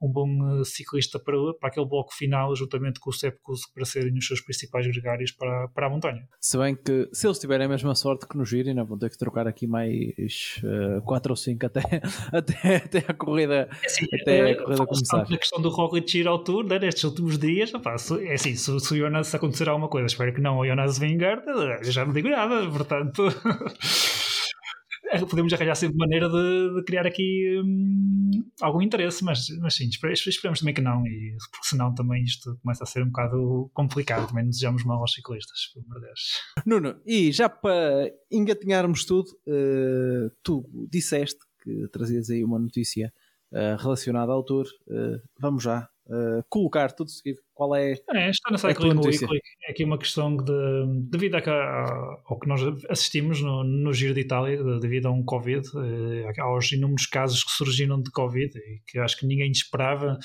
[0.00, 3.38] um bom eh, ciclista para, para aquele bloco final juntamente com o Sepp
[3.74, 6.28] para serem os seus principais gregários para, para a montanha.
[6.40, 9.10] Se bem que se eles tiverem a mesma sorte que no Giro, ainda vão ter
[9.10, 10.60] que trocar aqui mais
[11.04, 11.80] 4 uh, ou 5 até,
[12.32, 15.22] até, até a corrida, é assim, até a corrida começar.
[15.22, 18.80] A questão do Roglic ir ao Tour né, nestes últimos dias, opa, é assim, se,
[18.80, 22.12] se o Jonas acontecer alguma coisa, espero que não, o Jonas Vingard, eu já não
[22.12, 23.22] digo nada, portanto.
[25.28, 28.30] podemos arranjar sempre maneira de, de criar aqui hum,
[28.60, 32.84] algum interesse, mas, mas sim, esperemos também que não, e, porque senão também isto começa
[32.84, 36.20] a ser um bocado complicado, também nos desejamos mal aos ciclistas, pelo amor de Deus.
[36.64, 43.12] Nuno, e já para engatinharmos tudo, uh, tu disseste que trazias aí uma notícia
[43.52, 48.50] uh, relacionada ao Tour, uh, vamos já uh, colocar tudo seguido qual é, é está
[48.50, 49.40] na Cycling Weekly.
[49.66, 50.52] É aqui uma questão de,
[51.08, 52.60] devido a, ao que nós
[52.90, 57.52] assistimos no, no Giro de Itália, devido a um Covid, eh, aos inúmeros casos que
[57.52, 60.18] surgiram de Covid e que acho que ninguém esperava.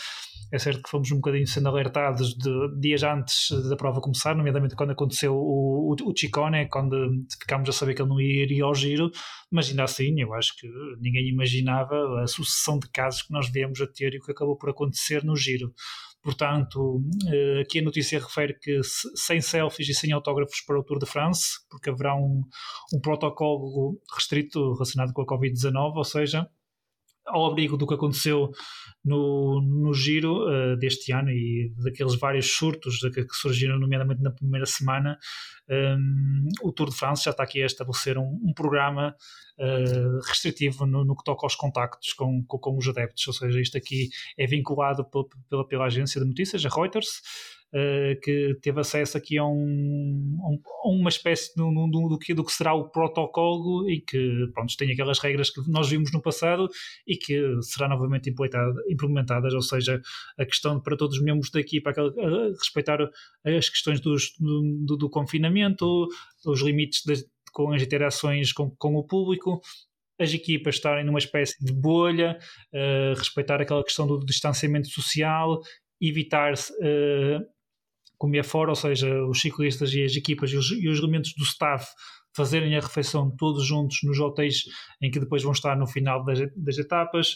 [0.51, 4.75] É certo que fomos um bocadinho sendo alertados de, dias antes da prova começar, nomeadamente
[4.75, 6.95] quando aconteceu o, o, o Chicone, quando
[7.39, 9.11] ficámos a saber que ele não iria ao Giro,
[9.51, 10.67] mas ainda assim eu acho que
[10.99, 14.57] ninguém imaginava a sucessão de casos que nós viemos a ter e o que acabou
[14.57, 15.73] por acontecer no Giro.
[16.21, 17.01] Portanto,
[17.31, 18.81] eh, aqui a notícia refere que
[19.15, 22.41] sem selfies e sem autógrafos para o Tour de France, porque haverá um,
[22.93, 26.47] um protocolo restrito relacionado com a Covid-19, ou seja,
[27.27, 28.51] ao abrigo do que aconteceu
[29.03, 34.31] no, no giro uh, deste ano e daqueles vários surtos que, que surgiram, nomeadamente na
[34.31, 35.17] primeira semana,
[35.69, 39.15] um, ehm, o Tour de France já está aqui a estabelecer um, um programa
[39.59, 43.61] uh, restritivo no, no, que toca aos contactos com, com, com, os adeptos, ou seja,
[43.61, 45.05] isto aqui é vinculado
[45.49, 47.21] pela, pela agência de notícias, a Reuters,
[47.73, 50.37] uh, que teve acesso aqui a, um,
[50.83, 54.75] a uma espécie do, do, do, que, do que será o protocolo e que pronto,
[54.77, 56.69] tem aquelas regras que nós vimos no passado
[57.05, 58.33] e que será novamente
[58.89, 60.01] implementadas, ou seja,
[60.37, 61.93] a questão para todos os membros da equipa,
[62.59, 62.99] respeitar
[63.45, 66.07] as questões dos, do, do, confinamento,
[66.45, 69.61] os limites de, com as interações com, com o público,
[70.19, 72.37] as equipas estarem numa espécie de bolha,
[72.73, 75.61] uh, respeitar aquela questão do distanciamento social,
[76.01, 77.56] evitar uh,
[78.17, 81.43] comer fora, ou seja, os ciclistas e as equipas e os, e os elementos do
[81.43, 81.85] staff
[82.35, 84.63] fazerem a refeição todos juntos nos hotéis
[85.01, 87.35] em que depois vão estar no final das, das etapas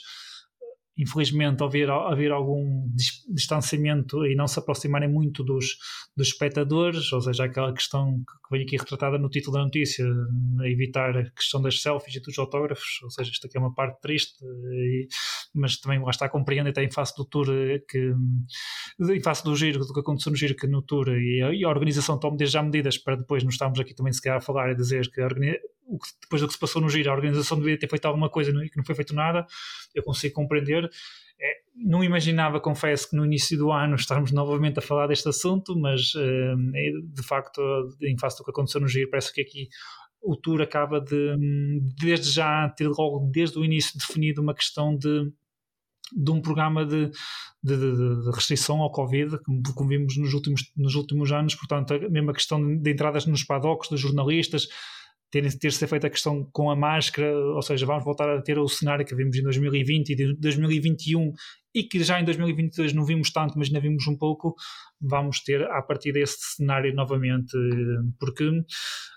[0.98, 2.88] infelizmente, haver, haver algum
[3.30, 5.78] distanciamento e não se aproximarem muito dos,
[6.16, 10.06] dos espectadores, ou seja, aquela questão que vem aqui retratada no título da notícia,
[10.66, 14.02] evitar a questão das selfies e dos autógrafos, ou seja, isto aqui é uma parte
[14.02, 15.08] triste, e,
[15.56, 17.48] mas também lá está compreendo até em face do Tour,
[17.90, 18.14] que,
[19.00, 21.64] em face do giro, do que aconteceu no giro, que no Tour e a, e
[21.64, 24.72] a organização tome desde já medidas para depois não estarmos aqui também se a falar
[24.72, 25.28] e dizer que a
[26.22, 28.70] depois do que se passou no giro, a organização devia ter feito alguma coisa e
[28.70, 29.46] que não foi feito nada,
[29.94, 30.81] eu consigo compreender.
[30.88, 35.76] É, não imaginava, confesso, que no início do ano estarmos novamente a falar deste assunto,
[35.78, 37.62] mas é, de facto,
[38.02, 39.68] em face do que aconteceu no giro, parece que aqui
[40.22, 41.36] o Tour acaba de,
[42.00, 45.32] desde já, ter logo desde o início definido uma questão de
[46.14, 47.10] de um programa de,
[47.64, 49.38] de, de, de, restrição ao Covid,
[49.74, 53.90] como, vimos nos últimos, nos últimos anos, portanto, a mesma questão de entradas nos paddocks
[53.90, 54.68] dos jornalistas,
[55.32, 58.60] ter, ter ser feita a questão com a máscara, ou seja, vamos voltar a ter
[58.60, 61.32] o cenário que vimos em 2020 e de 2021
[61.74, 64.56] e que já em 2022 não vimos tanto, mas ainda vimos um pouco,
[65.00, 67.58] vamos ter a partir desse cenário novamente,
[68.20, 68.50] porque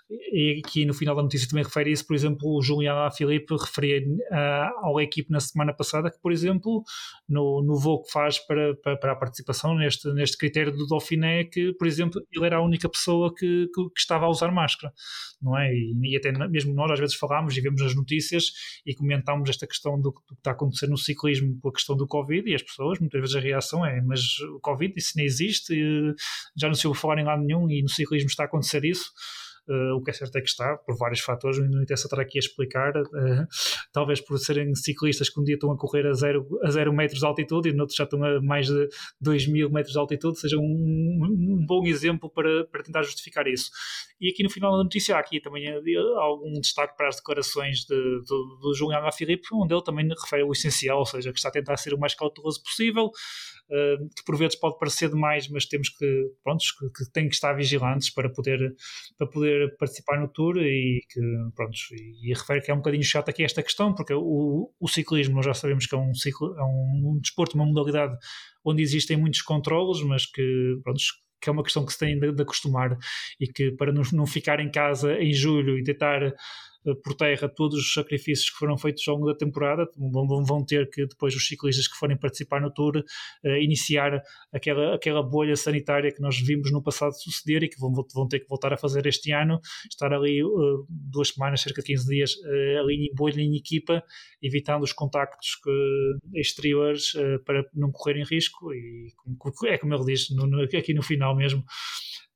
[0.07, 4.05] e aqui no final da notícia também refere isso, por exemplo, o Juliano Filipe referia
[4.07, 6.83] uh, ao equipe na semana passada que, por exemplo,
[7.27, 11.45] no, no voo que faz para, para, para, a participação neste, neste critério do Dauphiné,
[11.45, 14.93] que, por exemplo, ele era a única pessoa que, que, que estava a usar máscara,
[15.41, 15.73] não é?
[15.73, 18.51] E, e, até mesmo nós às vezes falámos e vemos as notícias
[18.85, 22.05] e comentámos esta questão do, do que está acontecendo no ciclismo com a questão do
[22.05, 25.75] Covid e as pessoas, muitas vezes a reação é, mas o Covid isso nem existe,
[26.55, 29.11] já não se ouve falar em lado nenhum e no ciclismo está a acontecer isso
[29.95, 32.39] o que é certo é que está, por vários fatores, não interessa estar aqui a
[32.39, 32.95] explicar.
[32.95, 33.47] Uh,
[33.91, 37.19] talvez por serem ciclistas que um dia estão a correr a zero, a zero metros
[37.19, 38.87] de altitude e noutros já estão a mais de
[39.21, 43.69] 2 mil metros de altitude, seja um, um bom exemplo para, para tentar justificar isso.
[44.19, 45.67] E aqui no final da notícia há aqui também
[46.17, 50.51] algum destaque para as declarações de, do, do João Filipe, onde ele também refere o
[50.51, 54.37] essencial, ou seja, que está a tentar ser o mais cauteloso possível, uh, que por
[54.37, 58.29] vezes pode parecer demais, mas temos que, prontos, que, que tem que estar vigilantes para
[58.29, 58.75] poder,
[59.17, 61.21] para poder participar no Tour e que,
[61.55, 65.35] prontos, e, refere que é um bocadinho chato aqui esta questão, porque o, o ciclismo
[65.35, 68.15] nós já sabemos que é um, ciclo, é um, um desporto, uma modalidade
[68.63, 72.31] onde existem muitos controlos, mas que, prontos, que é uma questão que se tem de,
[72.31, 72.97] de acostumar
[73.39, 76.33] e que para não, não ficar em casa em julho e tentar
[77.03, 79.87] por terra todos os sacrifícios que foram feitos ao longo da temporada.
[79.97, 84.21] Vão, ter que, depois, os ciclistas que forem participar no Tour, uh, iniciar
[84.53, 88.39] aquela, aquela bolha sanitária que nós vimos no passado suceder e que vão, vão ter
[88.39, 89.59] que voltar a fazer este ano.
[89.89, 92.31] Estar ali uh, duas semanas, cerca de 15 dias,
[92.79, 94.03] ali em bolha, em equipa,
[94.41, 95.57] evitando os contactos
[96.33, 97.13] exteriores
[97.45, 98.73] para não correrem risco.
[98.73, 99.07] E
[99.65, 101.63] é como ele diz no, no, aqui no final mesmo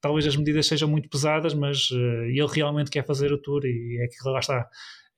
[0.01, 3.99] talvez as medidas sejam muito pesadas, mas uh, ele realmente quer fazer o tour e
[4.01, 4.67] é que lá está.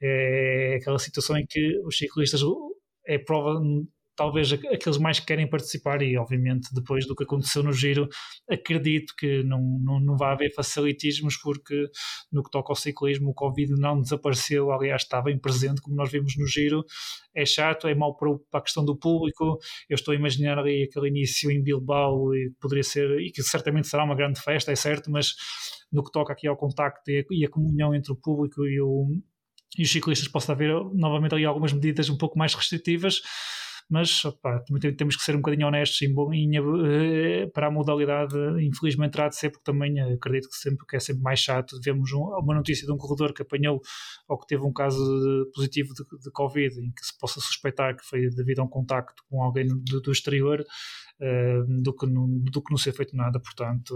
[0.03, 2.41] É aquela situação em que os ciclistas
[3.05, 3.59] é prova
[4.15, 8.07] talvez aqueles mais que querem participar e obviamente depois do que aconteceu no giro
[8.49, 11.87] acredito que não, não, não vai haver facilitismos porque
[12.31, 16.11] no que toca ao ciclismo o Covid não desapareceu, aliás está bem presente como nós
[16.11, 16.83] vimos no giro,
[17.33, 19.57] é chato, é mau para, a questão do público,
[19.89, 23.87] eu estou a imaginar ali aquele início em Bilbao e poderia ser, e que certamente
[23.87, 25.33] será uma grande festa, é certo, mas
[25.91, 28.81] no que toca aqui ao contacto e a, e a comunhão entre o público e
[28.81, 29.07] o
[29.77, 33.21] e os ciclistas possa haver novamente ali algumas medidas um pouco mais restritivas
[33.89, 34.63] mas opa,
[34.97, 39.35] temos que ser um bocadinho honestos em, em, eh, para a modalidade, infelizmente terá de
[39.35, 41.79] ser, porque também acredito que, sempre, que é sempre mais chato.
[41.83, 43.81] Vemos um, uma notícia de um corredor que apanhou
[44.27, 47.95] ou que teve um caso de, positivo de, de, Covid, em que se possa suspeitar
[47.95, 50.63] que foi devido a um contacto com alguém do, do exterior,
[51.83, 53.39] do, que não, do que não ser feito nada.
[53.39, 53.95] Portanto,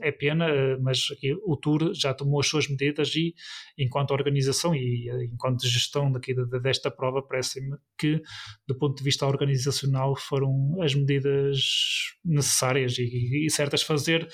[0.00, 3.34] é pena, uh, mas aqui o Tour já tomou as suas medidas e,
[3.78, 8.22] enquanto organização e enquanto gestão daqui desta prova, parece-me que,
[8.66, 11.58] do ponto de vista organizacional, foram as medidas
[12.24, 14.26] necessárias e, e certas fazer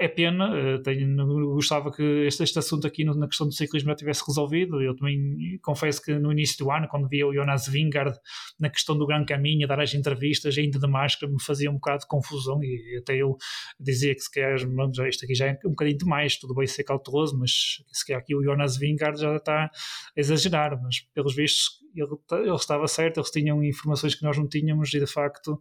[0.00, 3.94] é pena, eh, tenho, gostava que este, este assunto aqui na questão do ciclismo já
[3.94, 4.80] tivesse resolvido.
[4.80, 8.18] Eu também confesso que no início do ano, quando via o Jonas Vingard
[8.58, 11.74] na questão do Gran Caminho, a dar as entrevistas ainda de máscara, me fazia um
[11.74, 13.36] bocado de confusão e até eu
[13.78, 16.84] dizia que se calhar já, isto aqui já é um bocadinho demais, tudo bem ser
[16.84, 17.50] cauteloso, mas
[17.92, 19.70] se calhar aqui o Jonas Vingard já está a
[20.16, 24.92] exagerar, mas pelos vistos ele, ele estava certo, eles tinham informações que nós não tínhamos
[24.94, 25.58] e de facto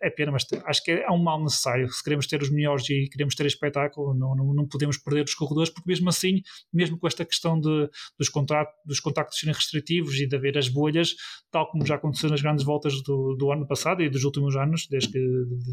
[0.00, 1.90] é pena, mas acho que é, é, um mal necessário.
[1.90, 5.34] Se queremos ter os melhores e queremos ter espetáculo, não, não, não podemos perder os
[5.34, 6.42] corredores, porque mesmo assim,
[6.72, 7.88] mesmo com esta questão de,
[8.18, 11.14] dos, contratos, dos contactos serem restritivos e de haver as bolhas,
[11.50, 14.86] tal como já aconteceu nas grandes voltas do, do ano passado e dos últimos anos,
[14.88, 15.18] desde, que,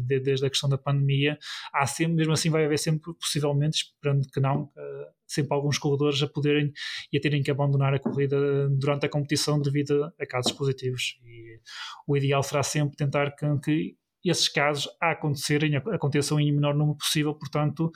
[0.06, 1.38] de, desde a questão da pandemia,
[1.72, 6.22] há sempre, mesmo assim vai haver sempre, possivelmente, esperando que não, uh, sempre alguns corredores
[6.22, 6.72] a poderem
[7.12, 11.18] e a terem que abandonar a corrida durante a competição devido a casos positivos.
[11.24, 11.60] E
[12.06, 13.83] o ideal será sempre tentar que, que
[14.30, 17.90] esses casos a acontecerem, aconteçam em menor número possível, portanto,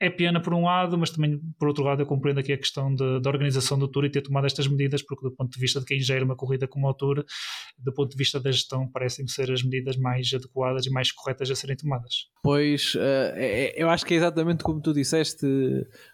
[0.00, 2.94] é pena por um lado, mas também por outro lado eu compreendo aqui a questão
[2.94, 5.86] da organização do Tour e ter tomado estas medidas, porque do ponto de vista de
[5.86, 7.24] quem gera uma corrida como o Tour,
[7.78, 11.50] do ponto de vista da gestão, parecem ser as medidas mais adequadas e mais corretas
[11.50, 12.28] a serem tomadas.
[12.42, 13.36] Pois, uh,
[13.74, 15.46] eu acho que é exatamente como tu disseste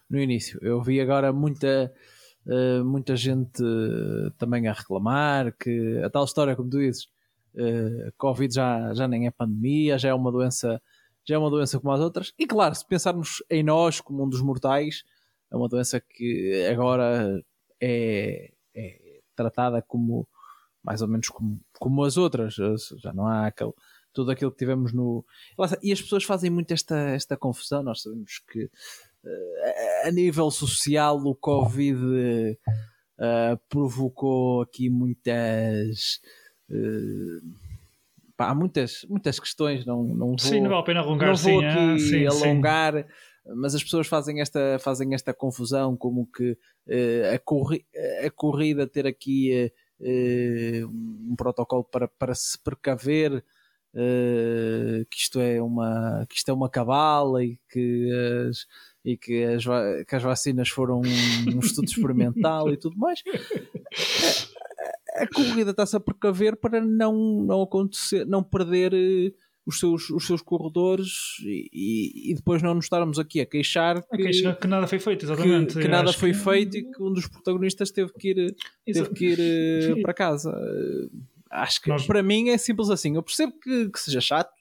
[0.09, 0.59] no início.
[0.63, 1.93] Eu vi agora muita,
[2.47, 3.63] uh, muita gente
[4.39, 7.09] também a reclamar que a tal história, como tu dizes,
[7.55, 10.81] uh, Covid já, já nem é pandemia, já é uma doença
[11.27, 12.33] já é uma doença como as outras.
[12.39, 15.05] E claro, se pensarmos em nós como um dos mortais,
[15.51, 17.43] é uma doença que agora
[17.81, 20.27] é, é tratada como
[20.83, 22.55] mais ou menos como, como as outras.
[22.99, 23.73] Já não há aquele,
[24.13, 25.25] tudo aquilo que tivemos no.
[25.83, 27.83] E as pessoas fazem muito esta, esta confusão.
[27.83, 36.21] Nós sabemos que uh, a nível social o Covid uh, provocou aqui muitas.
[36.71, 37.41] Uh,
[38.41, 41.37] pá, há muitas, muitas questões, não, não vou, sim, não vale a pena alongar, não
[41.37, 43.53] vou sim, aqui ah, sim, alongar, sim.
[43.57, 47.85] mas as pessoas fazem esta, fazem esta confusão como que uh, a, corri
[48.25, 53.45] a corrida ter aqui uh, um protocolo para, para se precaver
[53.95, 58.11] uh, que isto é uma que isto é uma cabala e que
[58.49, 58.66] as,
[59.05, 59.65] e que as,
[60.07, 63.23] que as vacinas foram um, um estudo experimental e tudo mais
[65.17, 68.93] a corrida está-se a precaver para não, não acontecer, não perder
[69.67, 74.47] os seus, os seus corredores e, e depois não nos estarmos aqui a queixar que,
[74.47, 75.75] a que nada foi feito, exatamente.
[75.75, 76.39] Que, que nada foi que...
[76.39, 80.53] feito e que um dos protagonistas teve que ir, teve que ir eh, para casa.
[81.51, 82.07] Acho que Nós...
[82.07, 83.17] para mim é simples assim.
[83.17, 84.53] Eu percebo que, que seja chato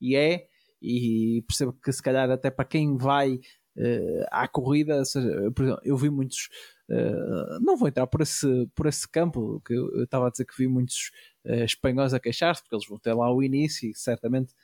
[0.00, 0.46] e é,
[0.80, 3.38] e percebo que se calhar até para quem vai
[3.76, 6.48] uh, à corrida, seja, exemplo, eu vi muitos.
[6.88, 10.56] Uh, não vou entrar por esse, por esse campo, que eu estava a dizer que
[10.56, 11.10] vi muitos
[11.44, 14.54] uh, espanhóis a queixar-se, porque eles vão ter lá o início e certamente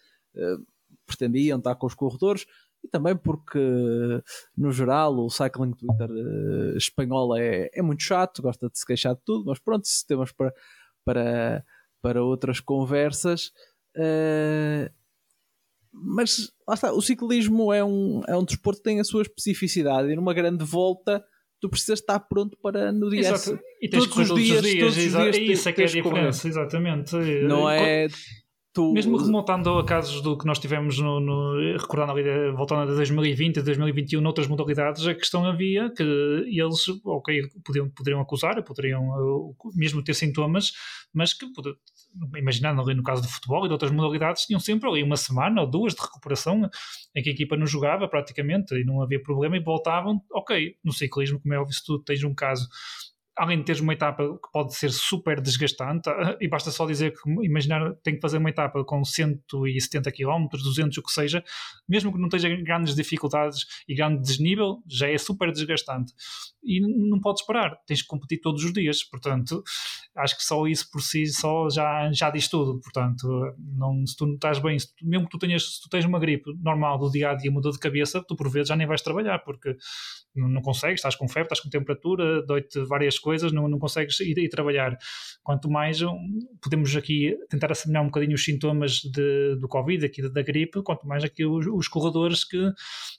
[1.06, 2.46] pretendiam estar com os corredores,
[2.82, 3.60] e também porque,
[4.56, 9.14] no geral, o cycling Twitter uh, espanhol é, é muito chato, gosta de se queixar
[9.14, 10.52] de tudo, mas pronto, se temos para,
[11.04, 11.64] para,
[12.00, 13.52] para outras conversas.
[13.96, 14.90] Uh,
[15.92, 20.10] mas lá está, o ciclismo é um, é um desporto que tem a sua especificidade
[20.10, 21.22] e numa grande volta
[21.60, 23.58] tu precisas estar pronto para no dia Exato.
[23.80, 26.48] E tens todos, os dias, dias, todos os dias, isso é que é a diferença,
[26.48, 27.14] exatamente.
[27.46, 28.08] Não é
[28.74, 28.90] Tu...
[28.90, 33.58] Mesmo remontando a casos do que nós tivemos no, no recordando ali, voltando a 2020
[33.58, 40.02] e 2021 noutras modalidades, a questão havia que eles, ok, podiam, poderiam acusar, poderiam mesmo
[40.02, 40.72] ter sintomas,
[41.12, 41.44] mas que
[42.36, 45.60] imaginando ali no caso do futebol e de outras modalidades, tinham sempre ali uma semana
[45.60, 46.68] ou duas de recuperação
[47.14, 50.92] em que a equipa não jogava praticamente e não havia problema e voltavam, ok, no
[50.92, 52.68] ciclismo, como é óbvio, se tu tens um caso
[53.36, 56.10] além de teres uma etapa que pode ser super desgastante,
[56.40, 60.98] e basta só dizer que, imaginar, tem que fazer uma etapa com 170 km, 200,
[60.98, 61.42] o que seja,
[61.88, 66.12] mesmo que não tenha grandes dificuldades e grande desnível, já é super desgastante.
[66.62, 69.62] E não podes parar, tens que competir todos os dias, portanto,
[70.16, 73.26] acho que só isso por si só já, já diz tudo, portanto,
[73.58, 76.52] não, se tu não estás bem, tu, mesmo que tu tenhas, tu tens uma gripe
[76.62, 79.38] normal do dia a dia, muda de cabeça, tu por vezes já nem vais trabalhar,
[79.40, 79.76] porque
[80.34, 84.20] não, não consegues, estás com febre, estás com temperatura, dói-te várias coisas, não, não consegues
[84.20, 84.98] ir, ir, trabalhar.
[85.42, 86.00] Quanto mais
[86.60, 91.06] podemos aqui tentar assemelhar um bocadinho os sintomas de, do Covid, aqui da, gripe, quanto
[91.06, 92.58] mais aqui os, os, corredores que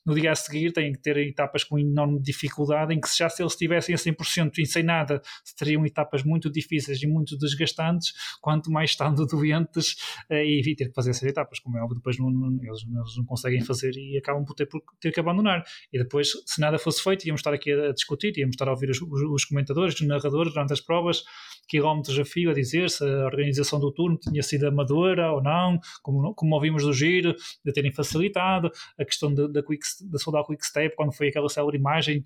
[0.05, 3.41] no dia a seguir têm que ter etapas com enorme dificuldade, em que já se
[3.41, 5.21] eles estivessem a 100% e sem nada,
[5.57, 9.95] teriam etapas muito difíceis e muito desgastantes, quanto mais estando doentes
[10.29, 13.17] eh, e ter que fazer essas etapas, como é óbvio, depois não, não, eles, eles,
[13.17, 15.63] não conseguem fazer e acabam por ter, por ter que abandonar.
[15.91, 18.89] E depois, se nada fosse feito, íamos estar aqui a discutir, íamos estar a ouvir
[18.89, 21.23] os, os, os comentadores, narradores durante as provas,
[21.68, 25.80] quilómetros a fio a dizer se a organização do turno tinha sido amadora ou não,
[26.01, 30.95] como, como ouvimos do giro, de terem facilitado, a questão da, quick, da Quick Step,
[30.95, 32.24] quando foi aquela célula imagem,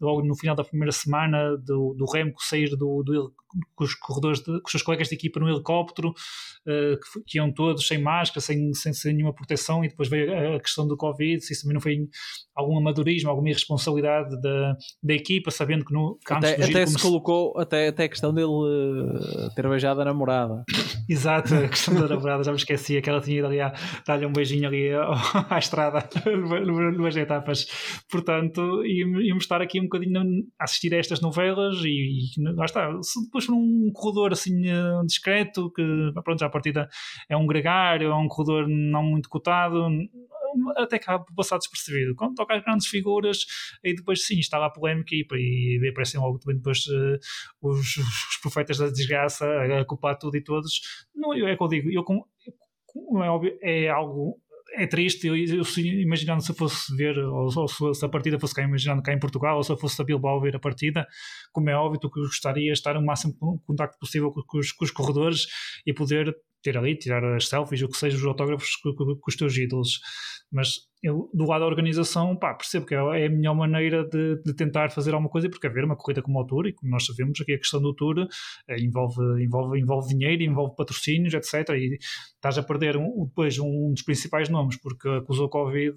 [0.00, 3.32] logo no final da primeira semana, do, do Remco sair do, do,
[3.74, 7.38] com os corredores, de, com os seus colegas de equipa no helicóptero, uh, que, que,
[7.38, 10.96] iam todos sem máscara, sem, sem, sem, nenhuma proteção, e depois veio a, questão do
[10.96, 12.08] Covid, se isso também não foi
[12.54, 17.58] algum amadorismo, alguma irresponsabilidade da, da equipa, sabendo que no que até, até se colocou,
[17.58, 18.48] até, até a questão dele
[19.54, 20.64] ter beijado a namorada.
[21.08, 23.72] Exato, a questão da namorada, já me esquecia que ela tinha ido ali a
[24.06, 24.90] dar-lhe um beijinho ali
[25.50, 26.08] à estrada,
[26.66, 27.66] numas etapas.
[28.10, 30.20] Portanto, íamos estar aqui um bocadinho
[30.58, 32.90] a assistir a estas novelas e, e lá está.
[33.02, 35.82] Se depois for um corredor assim eh, discreto, que
[36.24, 36.88] pronto, já a partida
[37.28, 39.88] é um gregário, é um corredor não muito cotado,
[40.76, 42.14] até acaba por passar despercebido.
[42.14, 43.46] Quando toca as grandes figuras,
[43.84, 45.26] aí depois sim está lá a polémica e,
[45.82, 47.18] e aparecem logo também depois uh,
[47.62, 50.80] os, os, profetas da desgraça a, culpar tudo e todos.
[51.14, 54.40] Não, é o que eu digo, eu, como é óbvio, é algo
[54.72, 55.64] é triste, eu, eu,
[56.00, 59.18] imaginando se eu fosse ver, ou, ou, se a partida fosse cá, imaginando cá em
[59.18, 61.06] Portugal, ou se eu fosse a Bilbao ver a partida,
[61.52, 63.34] como é óbvio, tu gostaria de estar o máximo
[63.66, 65.46] contacto possível com, com, os, com os corredores
[65.84, 69.36] e poder ter ali, tirar as selfies, o que seja, os autógrafos com, com os
[69.36, 70.00] teus ídolos.
[70.52, 74.36] Mas eu, do lado da organização, pá, percebo que é, é a melhor maneira de,
[74.42, 77.06] de, tentar fazer alguma coisa, porque haver uma corrida como o Tour, e como nós
[77.06, 78.28] sabemos, aqui a questão do Tour
[78.68, 81.70] é, envolve, envolve, envolve dinheiro, envolve patrocínios, etc.
[81.70, 81.98] E
[82.34, 85.96] estás a perder um, depois um dos principais nomes, porque acusou Covid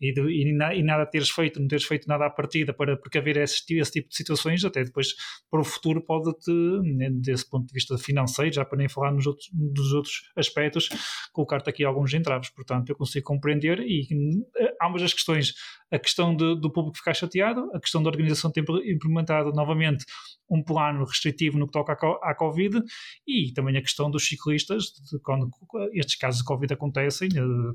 [0.00, 2.96] e, de, e, na, e, nada teres feito, não teres feito nada à partida para
[2.96, 5.14] porque haver esse, esse tipo de situações, até depois
[5.50, 9.26] para o futuro pode-te, né, desse ponto de vista financeiro, já para nem falar nos
[9.26, 10.88] outros, dos outros aspectos,
[11.32, 12.50] colocar-te aqui alguns entraves.
[12.50, 14.44] Portanto, eu consigo compreender e
[14.82, 15.52] ambas as questões.
[15.90, 20.04] A questão de, do público ficar chateado, a questão da organização ter implementado novamente
[20.50, 21.92] um plano restritivo no que toca
[22.22, 22.82] à, Covid
[23.26, 25.48] e também a questão dos ciclistas, de quando
[25.92, 27.28] estes casos de Covid acontecem,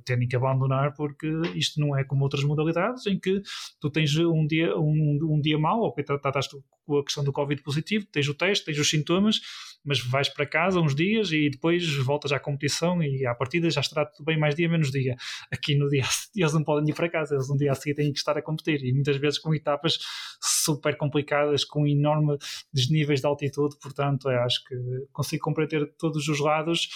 [0.05, 3.41] terem que abandonar porque isto não é como outras modalidades em que
[3.79, 6.47] tu tens um dia, um, um dia mau, ou que estás
[6.97, 9.39] a questão do Covid positivo, tens o teste, tens os sintomas,
[9.83, 13.81] mas vais para casa uns dias e depois voltas à competição e à partida já
[13.81, 15.15] estará tudo bem mais dia menos dia.
[15.51, 16.03] Aqui no dia
[16.35, 18.41] eles não podem ir para casa, eles no dia a seguir têm que estar a
[18.41, 19.99] competir e muitas vezes com etapas
[20.41, 22.37] super complicadas, com enorme
[22.73, 24.75] desníveis de altitude, portanto, eu acho que
[25.11, 26.89] consigo compreender todos os lados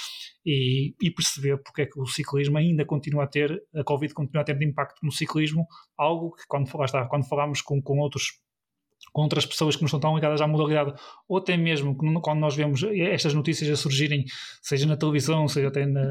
[0.46, 4.42] e, e, perceber porque é que o ciclismo ainda continua a ter, a Covid continua
[4.42, 5.66] a ter de impacto no ciclismo,
[5.98, 8.43] algo que quando, está, quando falámos com, com outros
[9.12, 10.94] com outras pessoas que não estão tão ligadas à modalidade,
[11.28, 14.26] ou até mesmo quando nós vemos estas notícias a surgirem,
[14.62, 16.04] seja na televisão, seja até na,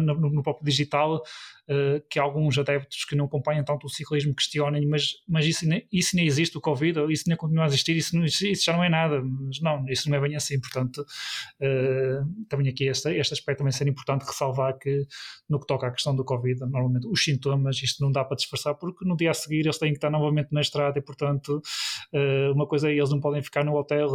[0.00, 5.14] no próprio digital, uh, que alguns adeptos que não acompanham tanto o ciclismo questionem, mas,
[5.28, 8.64] mas isso, isso nem existe, o Covid, isso nem continua a existir, isso, não, isso
[8.64, 9.22] já não é nada.
[9.22, 13.72] Mas não, isso não é bem assim, portanto, uh, também aqui este, este aspecto também
[13.72, 15.06] ser importante ressalvar que
[15.48, 18.74] no que toca à questão do Covid, normalmente os sintomas, isto não dá para disfarçar,
[18.74, 22.52] porque no dia a seguir eles têm que estar novamente na estrada e, portanto, uh,
[22.54, 24.08] uma coisa é eles não podem ficar no hotel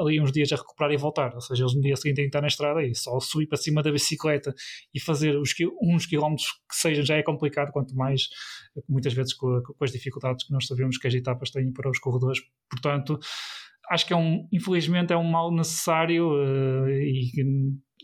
[0.00, 2.28] ali uns dias a recuperar e voltar, ou seja, eles no dia seguinte têm que
[2.28, 4.54] estar na estrada e só subir para cima da bicicleta
[4.94, 8.28] e fazer os, uns quilómetros que seja, já é complicado, quanto mais
[8.88, 11.98] muitas vezes com, com as dificuldades que nós sabemos que as etapas têm para os
[11.98, 12.40] corredores.
[12.70, 13.18] Portanto,
[13.90, 17.30] acho que é um, infelizmente, é um mal necessário uh, e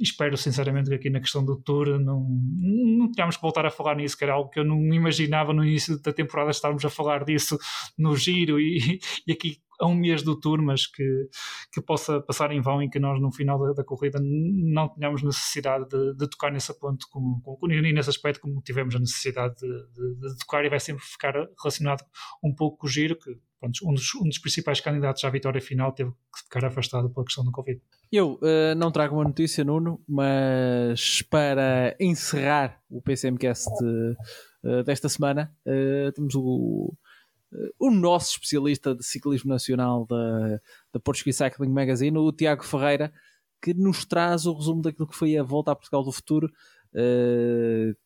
[0.02, 3.96] espero sinceramente que aqui na questão do Tour não, não tenhamos que voltar a falar
[3.96, 7.24] nisso, que era algo que eu não imaginava no início da temporada estarmos a falar
[7.24, 7.58] disso
[7.96, 11.28] no giro e, e aqui a um mês do tour, mas que,
[11.72, 15.22] que possa passar em vão e que nós no final da, da corrida não tenhamos
[15.22, 19.66] necessidade de, de, tocar nesse ponto como, como, nesse aspecto como tivemos a necessidade de,
[19.66, 22.04] de, de, tocar e vai sempre ficar relacionado
[22.44, 23.30] um pouco com o giro, que
[23.62, 27.44] um, dos, um dos principais candidatos à vitória final teve que ficar afastado pela questão
[27.44, 27.80] do Covid.
[28.12, 35.50] Eu uh, não trago uma notícia, Nuno, mas para encerrar o PCMcast uh, desta semana,
[35.66, 36.94] uh, temos o
[37.78, 40.58] o nosso especialista de ciclismo nacional da,
[40.90, 43.12] da Portuguese Cycling Magazine, o Tiago Ferreira,
[43.60, 46.50] que nos traz o resumo daquilo que foi a volta a Portugal do futuro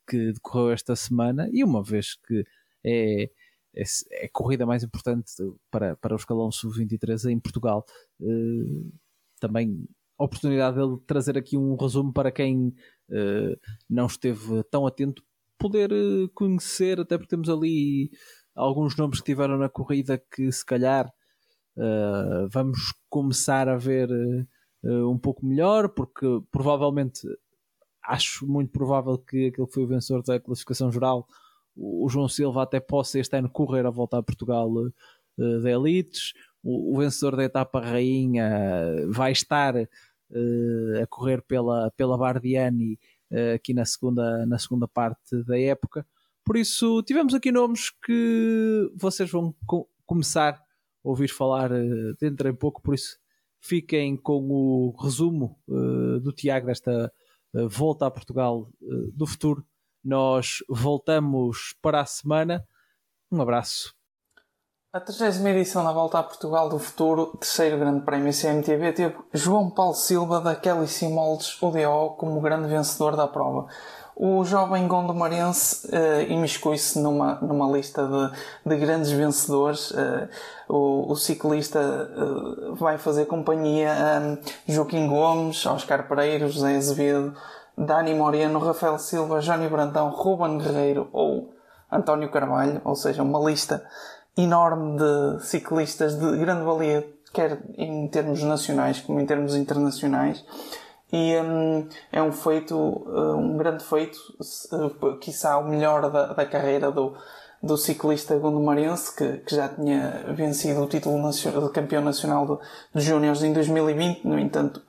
[0.08, 1.48] que decorreu esta semana.
[1.52, 2.44] E uma vez que
[2.82, 3.30] é,
[3.72, 5.30] é, é a corrida mais importante
[5.70, 7.86] para, para o escalão sub-23 em Portugal,
[8.20, 8.92] uh,
[9.40, 9.86] também
[10.24, 12.68] oportunidade dele trazer aqui um resumo para quem
[13.10, 15.22] uh, não esteve tão atento
[15.58, 15.90] poder
[16.34, 18.10] conhecer, até porque temos ali
[18.54, 21.06] alguns nomes que tiveram na corrida que se calhar
[21.76, 27.20] uh, vamos começar a ver uh, um pouco melhor, porque provavelmente
[28.02, 31.26] acho muito provável que aquele que foi o vencedor da classificação geral,
[31.76, 34.92] o, João Silva, até possa este ano correr a voltar a Portugal uh,
[35.36, 36.32] de elites.
[36.68, 38.50] O, vencedor da etapa rainha
[39.08, 42.98] vai estar a correr pela, pela Bardiani
[43.54, 46.04] aqui na segunda, na segunda parte da época.
[46.46, 52.48] Por isso, tivemos aqui nomes que vocês vão co começar a ouvir falar uh, dentro
[52.48, 53.18] em pouco, por isso
[53.60, 57.12] fiquem com o resumo uh, do Tiago desta
[57.52, 58.70] uh, volta a Portugal
[59.12, 59.66] do futuro.
[60.04, 62.64] Nós voltamos para a semana.
[63.28, 63.95] Um abraço.
[64.96, 69.68] A 30 edição da Volta a Portugal do Futuro, terceiro grande prémio CMTV, teve João
[69.68, 73.66] Paulo Silva da Kelly Simoldes UDO como grande vencedor da prova.
[74.16, 79.90] O jovem gondomarense uh, imiscui-se numa, numa lista de, de grandes vencedores.
[79.90, 80.28] Uh,
[80.66, 87.34] o, o, ciclista uh, vai fazer companhia a Joaquim Gomes, Oscar Pereira, José Azevedo,
[87.76, 91.54] Dani Moreno, Rafael Silva, Jónio Brandão, Ruben Guerreiro ou
[91.92, 93.86] António Carvalho, ou seja, uma lista
[94.36, 100.44] enorme de ciclistas de grande valia, quer em termos nacionais como em termos internacionais
[101.12, 104.18] e um, é um feito, uh, um grande feito,
[104.72, 107.14] uh, quiçá o melhor da, da carreira do,
[107.62, 112.60] do ciclista gondomarense, que, que já tinha vencido o título nacional, de campeão nacional
[112.94, 114.24] de, de em 2020.
[114.24, 114.82] No entanto,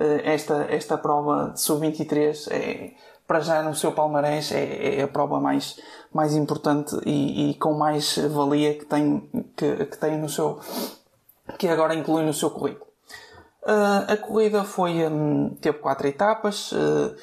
[0.00, 2.92] uh, esta, esta prova de sub-23 é,
[3.26, 5.80] para já no seu palmarés, é, é, a prova mais,
[6.16, 10.58] mais importante e, e com mais valia que tem, que, que tem no seu,
[11.58, 12.86] que agora inclui no seu currículo.
[13.62, 16.72] Uh, a corrida foi, um, teve quatro etapas.
[16.72, 17.14] Uh,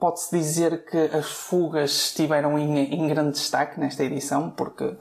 [0.00, 4.96] Pode-se dizer que as fugas estiveram em, em, grande destaque nesta edição, porque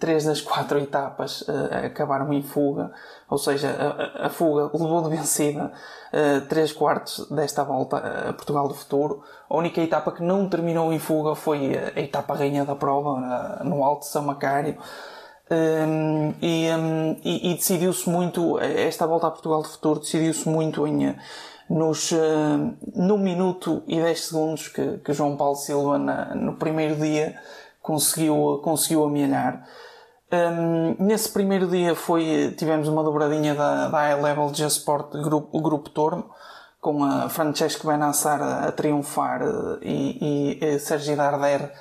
[0.00, 1.44] três das quatro etapas
[1.84, 2.90] acabaram em fuga,
[3.28, 5.70] ou seja, a, a fuga levou de vencida
[6.48, 9.22] três quartos desta volta a Portugal do Futuro.
[9.48, 13.84] A única etapa que não terminou em fuga foi a etapa rainha da prova, no
[13.84, 14.78] Alto São Macário.
[15.48, 20.84] Um, e, um, e, e decidiu-se muito, esta volta a Portugal de futuro decidiu-se muito
[20.88, 21.14] em,
[21.70, 26.96] nos, uh, no minuto e 10 segundos que, que João Paulo Silva na, no primeiro
[26.96, 27.38] dia
[27.80, 29.64] conseguiu, conseguiu amelhar.
[30.32, 35.60] Um, nesse primeiro dia foi, tivemos uma dobradinha da, da High Level Just Sport, grupo,
[35.60, 36.28] grupo Tormo,
[36.80, 39.42] com a Francesco Benassar a, triunfar
[39.82, 41.72] e, e, e Sérgio Darder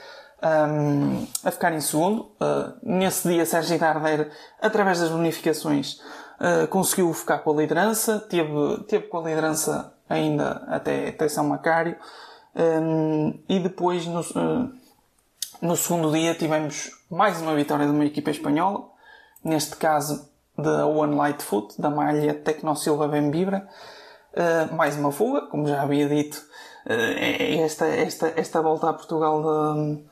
[0.45, 2.31] um, a ficar em segundo.
[2.39, 4.31] Uh, nesse dia, Sérgio Darder,
[4.61, 5.99] através das bonificações,
[6.39, 11.47] uh, conseguiu ficar com a liderança, teve, teve com a liderança ainda até, até São
[11.47, 11.97] Macário.
[12.55, 14.23] Um, e depois, no,
[15.61, 18.85] no segundo dia, tivemos mais uma vitória de uma equipa espanhola,
[19.43, 23.67] neste caso da One Lightfoot, da malha Tecnosilva Bembibra.
[24.34, 26.38] Uh, mais uma fuga, como já havia dito,
[26.85, 30.03] uh, esta, esta, esta volta a Portugal de,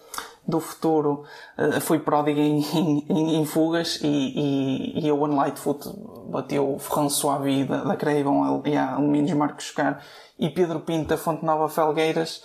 [0.48, 1.24] do futuro
[1.57, 2.61] uh, foi pródiga em,
[3.10, 5.90] em, em fugas e, e, e, a One Lightfoot
[6.30, 10.03] bateu François Vie da, da Craven e a Alumínios Marcos Car
[10.38, 12.44] e Pedro Pinto da Fonte Nova Felgueiras.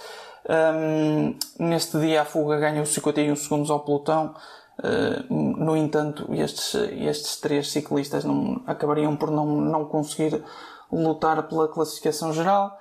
[0.49, 4.35] Um, neste dia a fuga ganhou 51 segundos ao pelotão.
[4.79, 10.43] Uh, no entanto, estes, estes três ciclistas não, acabariam por não, não conseguir
[10.91, 12.79] lutar pela classificação geral.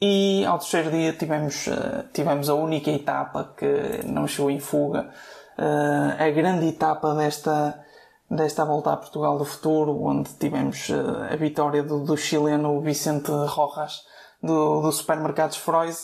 [0.00, 5.08] E ao terceiro dia tivemos, uh, tivemos a única etapa que não chegou em fuga,
[5.58, 7.82] uh, a grande etapa desta,
[8.30, 13.30] desta volta a Portugal do futuro, onde tivemos uh, a vitória do, do, chileno Vicente
[13.30, 14.02] Rojas
[14.42, 15.96] do, do Supermercados Freud.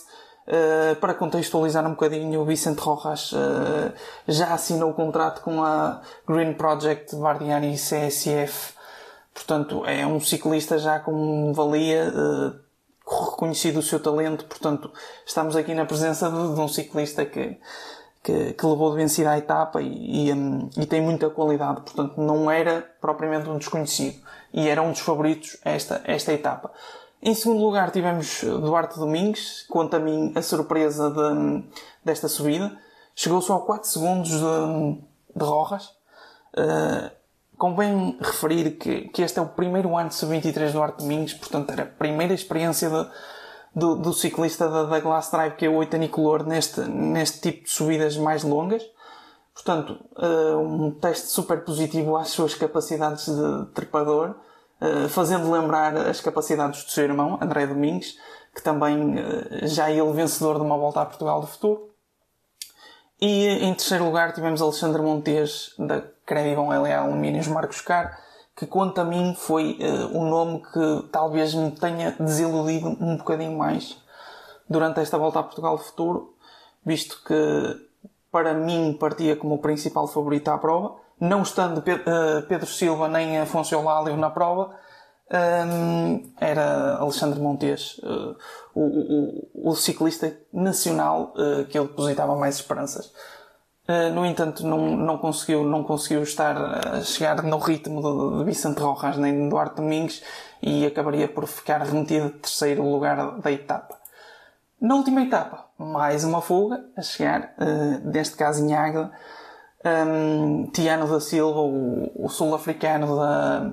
[1.00, 3.32] para contextualizar um bocadinho, o Vicente Rojas
[4.26, 8.80] já assinou o contrato com a Green Project Vardiani CSF
[9.34, 12.58] Portanto, é um ciclista já com valia, uh,
[13.10, 14.44] reconhecido o seu talento.
[14.44, 14.90] Portanto,
[15.26, 17.58] estamos aqui na presença de, de um ciclista que,
[18.22, 21.80] que, que, levou de vencida a etapa e, e, um, e, tem muita qualidade.
[21.82, 24.18] Portanto, não era propriamente um desconhecido.
[24.52, 26.70] E era um dos favoritos esta, esta etapa.
[27.22, 31.64] Em segundo lugar, tivemos Duarte Domingues, quanto a mim, a surpresa de,
[32.04, 32.76] desta subida.
[33.14, 34.98] Chegou só a 4 segundos de,
[35.36, 35.90] de Rojas.
[36.56, 37.19] Uh,
[37.60, 41.70] Convém referir que, que este é o primeiro ano de sub-23 do Arte Domingos, portanto
[41.70, 43.06] era a primeira experiência de,
[43.74, 47.70] do, do, ciclista da, da Glass Drive, que é o Oitanicolor, neste, neste tipo de
[47.70, 48.82] subidas mais longas.
[49.52, 54.36] Portanto, uh, um teste super positivo às suas capacidades de trepador,
[54.80, 58.16] uh, fazendo lembrar as capacidades do seu irmão, André Domingos,
[58.54, 61.89] que também uh, já é ele vencedor de uma volta a Portugal do futuro.
[63.20, 68.18] E em terceiro lugar tivemos Alexandre Montes, da Credivam LA Alumínios Marcos Car,
[68.56, 73.58] que quanto a mim foi uh, um nome que talvez me tenha desiludido um bocadinho
[73.58, 73.98] mais
[74.68, 76.34] durante esta volta a Portugal Futuro,
[76.84, 77.90] visto que
[78.32, 83.38] para mim partia como o principal favorito à prova, não estando eh, Pedro Silva nem
[83.38, 84.74] Afonso Eulálio na prova,
[85.32, 88.36] um, era Alexandre Montes, uh,
[88.74, 93.12] o, o, o, ciclista nacional uh, que eu depositava mais esperanças.
[93.90, 98.44] Eh, no entanto, não, não, conseguiu, não conseguiu estar a chegar no ritmo de, de
[98.44, 100.22] Vicente Rojas nem de Duarte Domingos
[100.62, 103.98] e acabaria por ficar remetido de terceiro lugar da etapa.
[104.80, 109.10] Na última etapa, mais uma fuga a chegar, uh, neste caso em Águeda,
[109.84, 113.72] um, Tiano da Silva, o, o sul-africano da,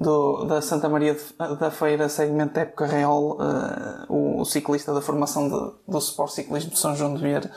[0.00, 1.14] do, da Santa Maria
[1.58, 6.78] da Feira, segmento época real, uh, o, ciclista da formação de, do Sport Ciclismo de
[6.78, 7.50] São João de Vieira,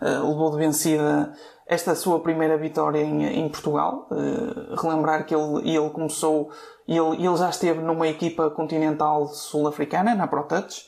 [0.00, 1.32] uh, levou de vencida
[1.66, 4.06] esta sua primeira vitória em, em Portugal.
[4.12, 6.50] Uh, relembrar que ele, ele começou,
[6.86, 10.86] ele, ele já esteve numa equipa continental sul-africana, na ProTouch.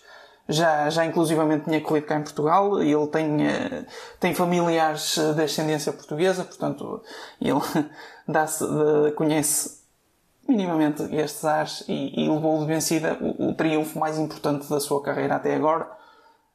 [0.49, 2.81] Já, já inclusivamente tinha corrido cá em Portugal.
[2.81, 3.39] Ele tem,
[4.19, 7.03] tem familiares de ascendência portuguesa, portanto,
[7.41, 7.61] ele
[8.27, 8.65] dá-se,
[9.15, 9.80] conhece
[10.51, 15.03] minimamente estes ares e, e levou de vencida o, o, triunfo mais importante da sua
[15.03, 15.91] carreira até agora.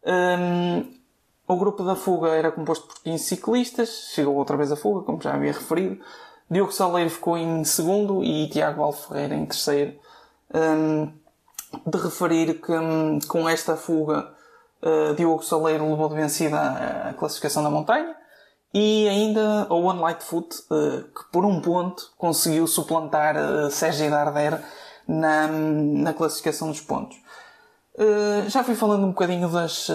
[0.05, 0.93] Um,
[1.47, 5.21] o grupo da fuga era composto por 15 ciclistas, chegou outra vez a fuga, como
[5.21, 5.99] já havia referido.
[6.49, 9.95] Diogo Saleiro ficou em segundo e Tiago Alferreira em terceiro.
[10.53, 11.11] Um,
[11.85, 14.31] de referir que um, com esta fuga
[14.81, 18.15] uh, Diogo Saleiro levou de vencida a, a, classificação da montanha
[18.77, 24.61] e ainda o One Lightfoot, uh, que por um ponto conseguiu suplantar uh, Sérgio Darder
[25.07, 27.17] na, na classificação dos pontos.
[27.93, 29.89] Uh, já fui falando um bocadinho das,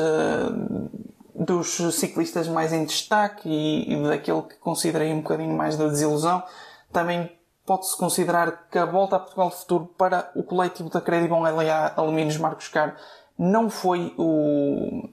[1.35, 6.43] dos ciclistas mais em destaque e, e daquele que considerei um bocadinho mais da desilusão,
[6.91, 7.31] também
[7.67, 12.39] pode-se considerar que a volta a Portugal Futuro para o coletivo da Credibon LA Alumínios
[12.39, 12.95] Marcos Caro
[13.39, 15.07] não foi o,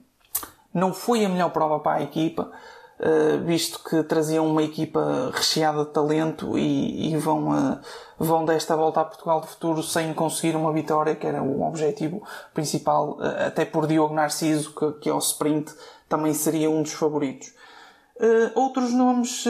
[0.72, 2.77] não foi a melhor prova para a equipa, eh,
[3.44, 7.78] visto que traziam uma equipa recheada de talento e, e vão, uh,
[8.18, 12.22] vão desta volta a Portugal do futuro sem conseguir uma vitória, que era o objetivo
[12.52, 15.72] principal, uh, até por Diogo Narciso, que, que ao sprint
[16.08, 17.52] também seria um dos favoritos.
[18.56, 19.44] Outros nomes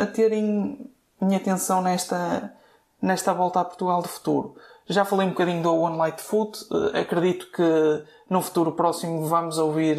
[0.00, 0.90] a terem
[1.20, 2.54] minha atenção nesta,
[3.02, 4.54] nesta volta a Portugal de futuro.
[4.88, 6.64] Já falei um bocadinho do One Light Foot.
[6.70, 9.98] Uh, acredito que no futuro próximo vamos ouvir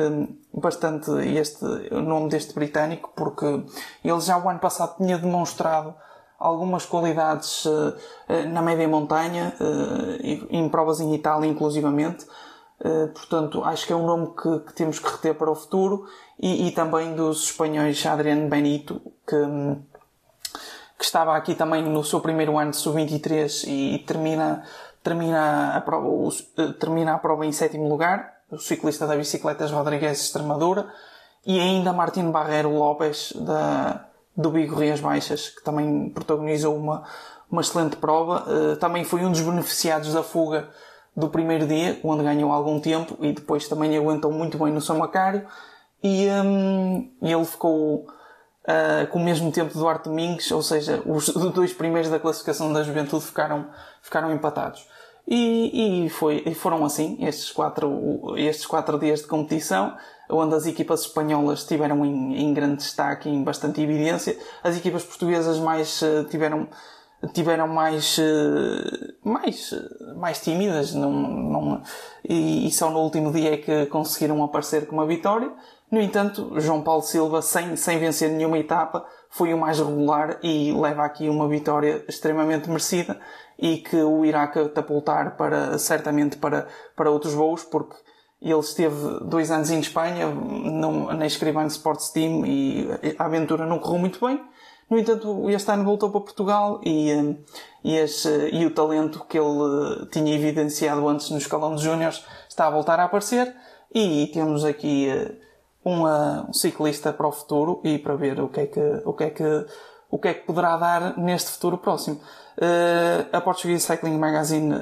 [0.53, 3.45] bastante este, o nome deste britânico, porque
[4.03, 5.93] ele já o ano passado tinha demonstrado
[6.39, 7.65] algumas qualidades
[8.51, 9.53] na média montanha,
[10.49, 12.25] em provas em Itália inclusivamente.
[13.13, 16.05] Portanto, acho que é um nome que, que, temos que reter para o futuro
[16.39, 19.35] e, e também dos espanhóis Adriano Benito, que,
[20.99, 24.63] que estava aqui também no seu primeiro ano de sub-23 e, e, termina,
[25.01, 29.71] termina, a prova, o, uh, termina a prova em sétimo lugar, o ciclista da Bicicletas
[29.71, 30.91] Rodrigues Extremadura,
[31.45, 37.05] e ainda Martin Barreiro Lopes da, do Bigo Rias Baixas, que também protagonizou uma,
[37.49, 38.43] uma excelente prova.
[38.45, 40.67] Uh, também foi um dos beneficiados da fuga
[41.15, 44.97] do primeiro dia, onde ganhou algum tempo e depois também aguentou muito bem no São
[44.97, 45.47] Macário.
[46.03, 48.05] E, um, ele ficou
[48.69, 52.71] uh, com o mesmo tempo do Duarte Domingues, ou seja, os dois primeiros da classificação
[52.71, 53.67] da Juventude ficaram,
[54.01, 54.87] ficaram empatados.
[55.27, 59.95] E, e, foi, e foram assim estes quatro, estes quatro dias de competição,
[60.29, 64.37] onde as equipas espanholas tiveram em, em grande destaque, em bastante evidência.
[64.63, 66.67] As equipas portuguesas mais uh, tiveram
[67.33, 69.73] tiveram mais, eh, mais,
[70.15, 71.81] mais tímidas não, não,
[72.23, 75.51] e, e, só no último dia é que conseguiram aparecer com uma vitória.
[75.91, 80.71] No entanto, João Paulo Silva, sem, sem vencer nenhuma etapa, foi o mais regular e
[80.71, 83.19] leva aqui uma vitória extremamente merecida
[83.57, 87.95] e que o irá catapultar para, certamente para, para outros voos, porque
[88.41, 92.87] ele esteve dois anos em Espanha, não, na Escrivano Sports Team e
[93.17, 94.41] a aventura não correu muito bem.
[94.89, 97.11] No entanto, este ano voltou para Portugal e,
[97.83, 102.67] e, esse, e o talento que ele tinha evidenciado antes no escalão de júniores está
[102.67, 103.53] a voltar a aparecer.
[103.93, 105.35] E temos aqui eh,
[105.89, 109.29] um ciclista para o futuro e para ver o que é que, o que, é
[109.29, 109.65] que,
[110.09, 112.19] o que, é que poderá dar neste futuro próximo.
[112.57, 114.75] Uh, a Portuguese Cycling Magazine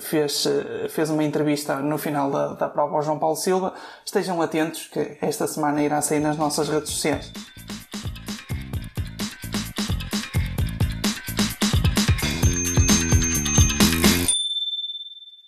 [0.00, 0.46] fez,
[0.88, 3.74] fez uma entrevista no final da, da prova ao João Paulo Silva.
[4.04, 7.30] Estejam atentos que esta semana irá sair nas nossas redes sociais.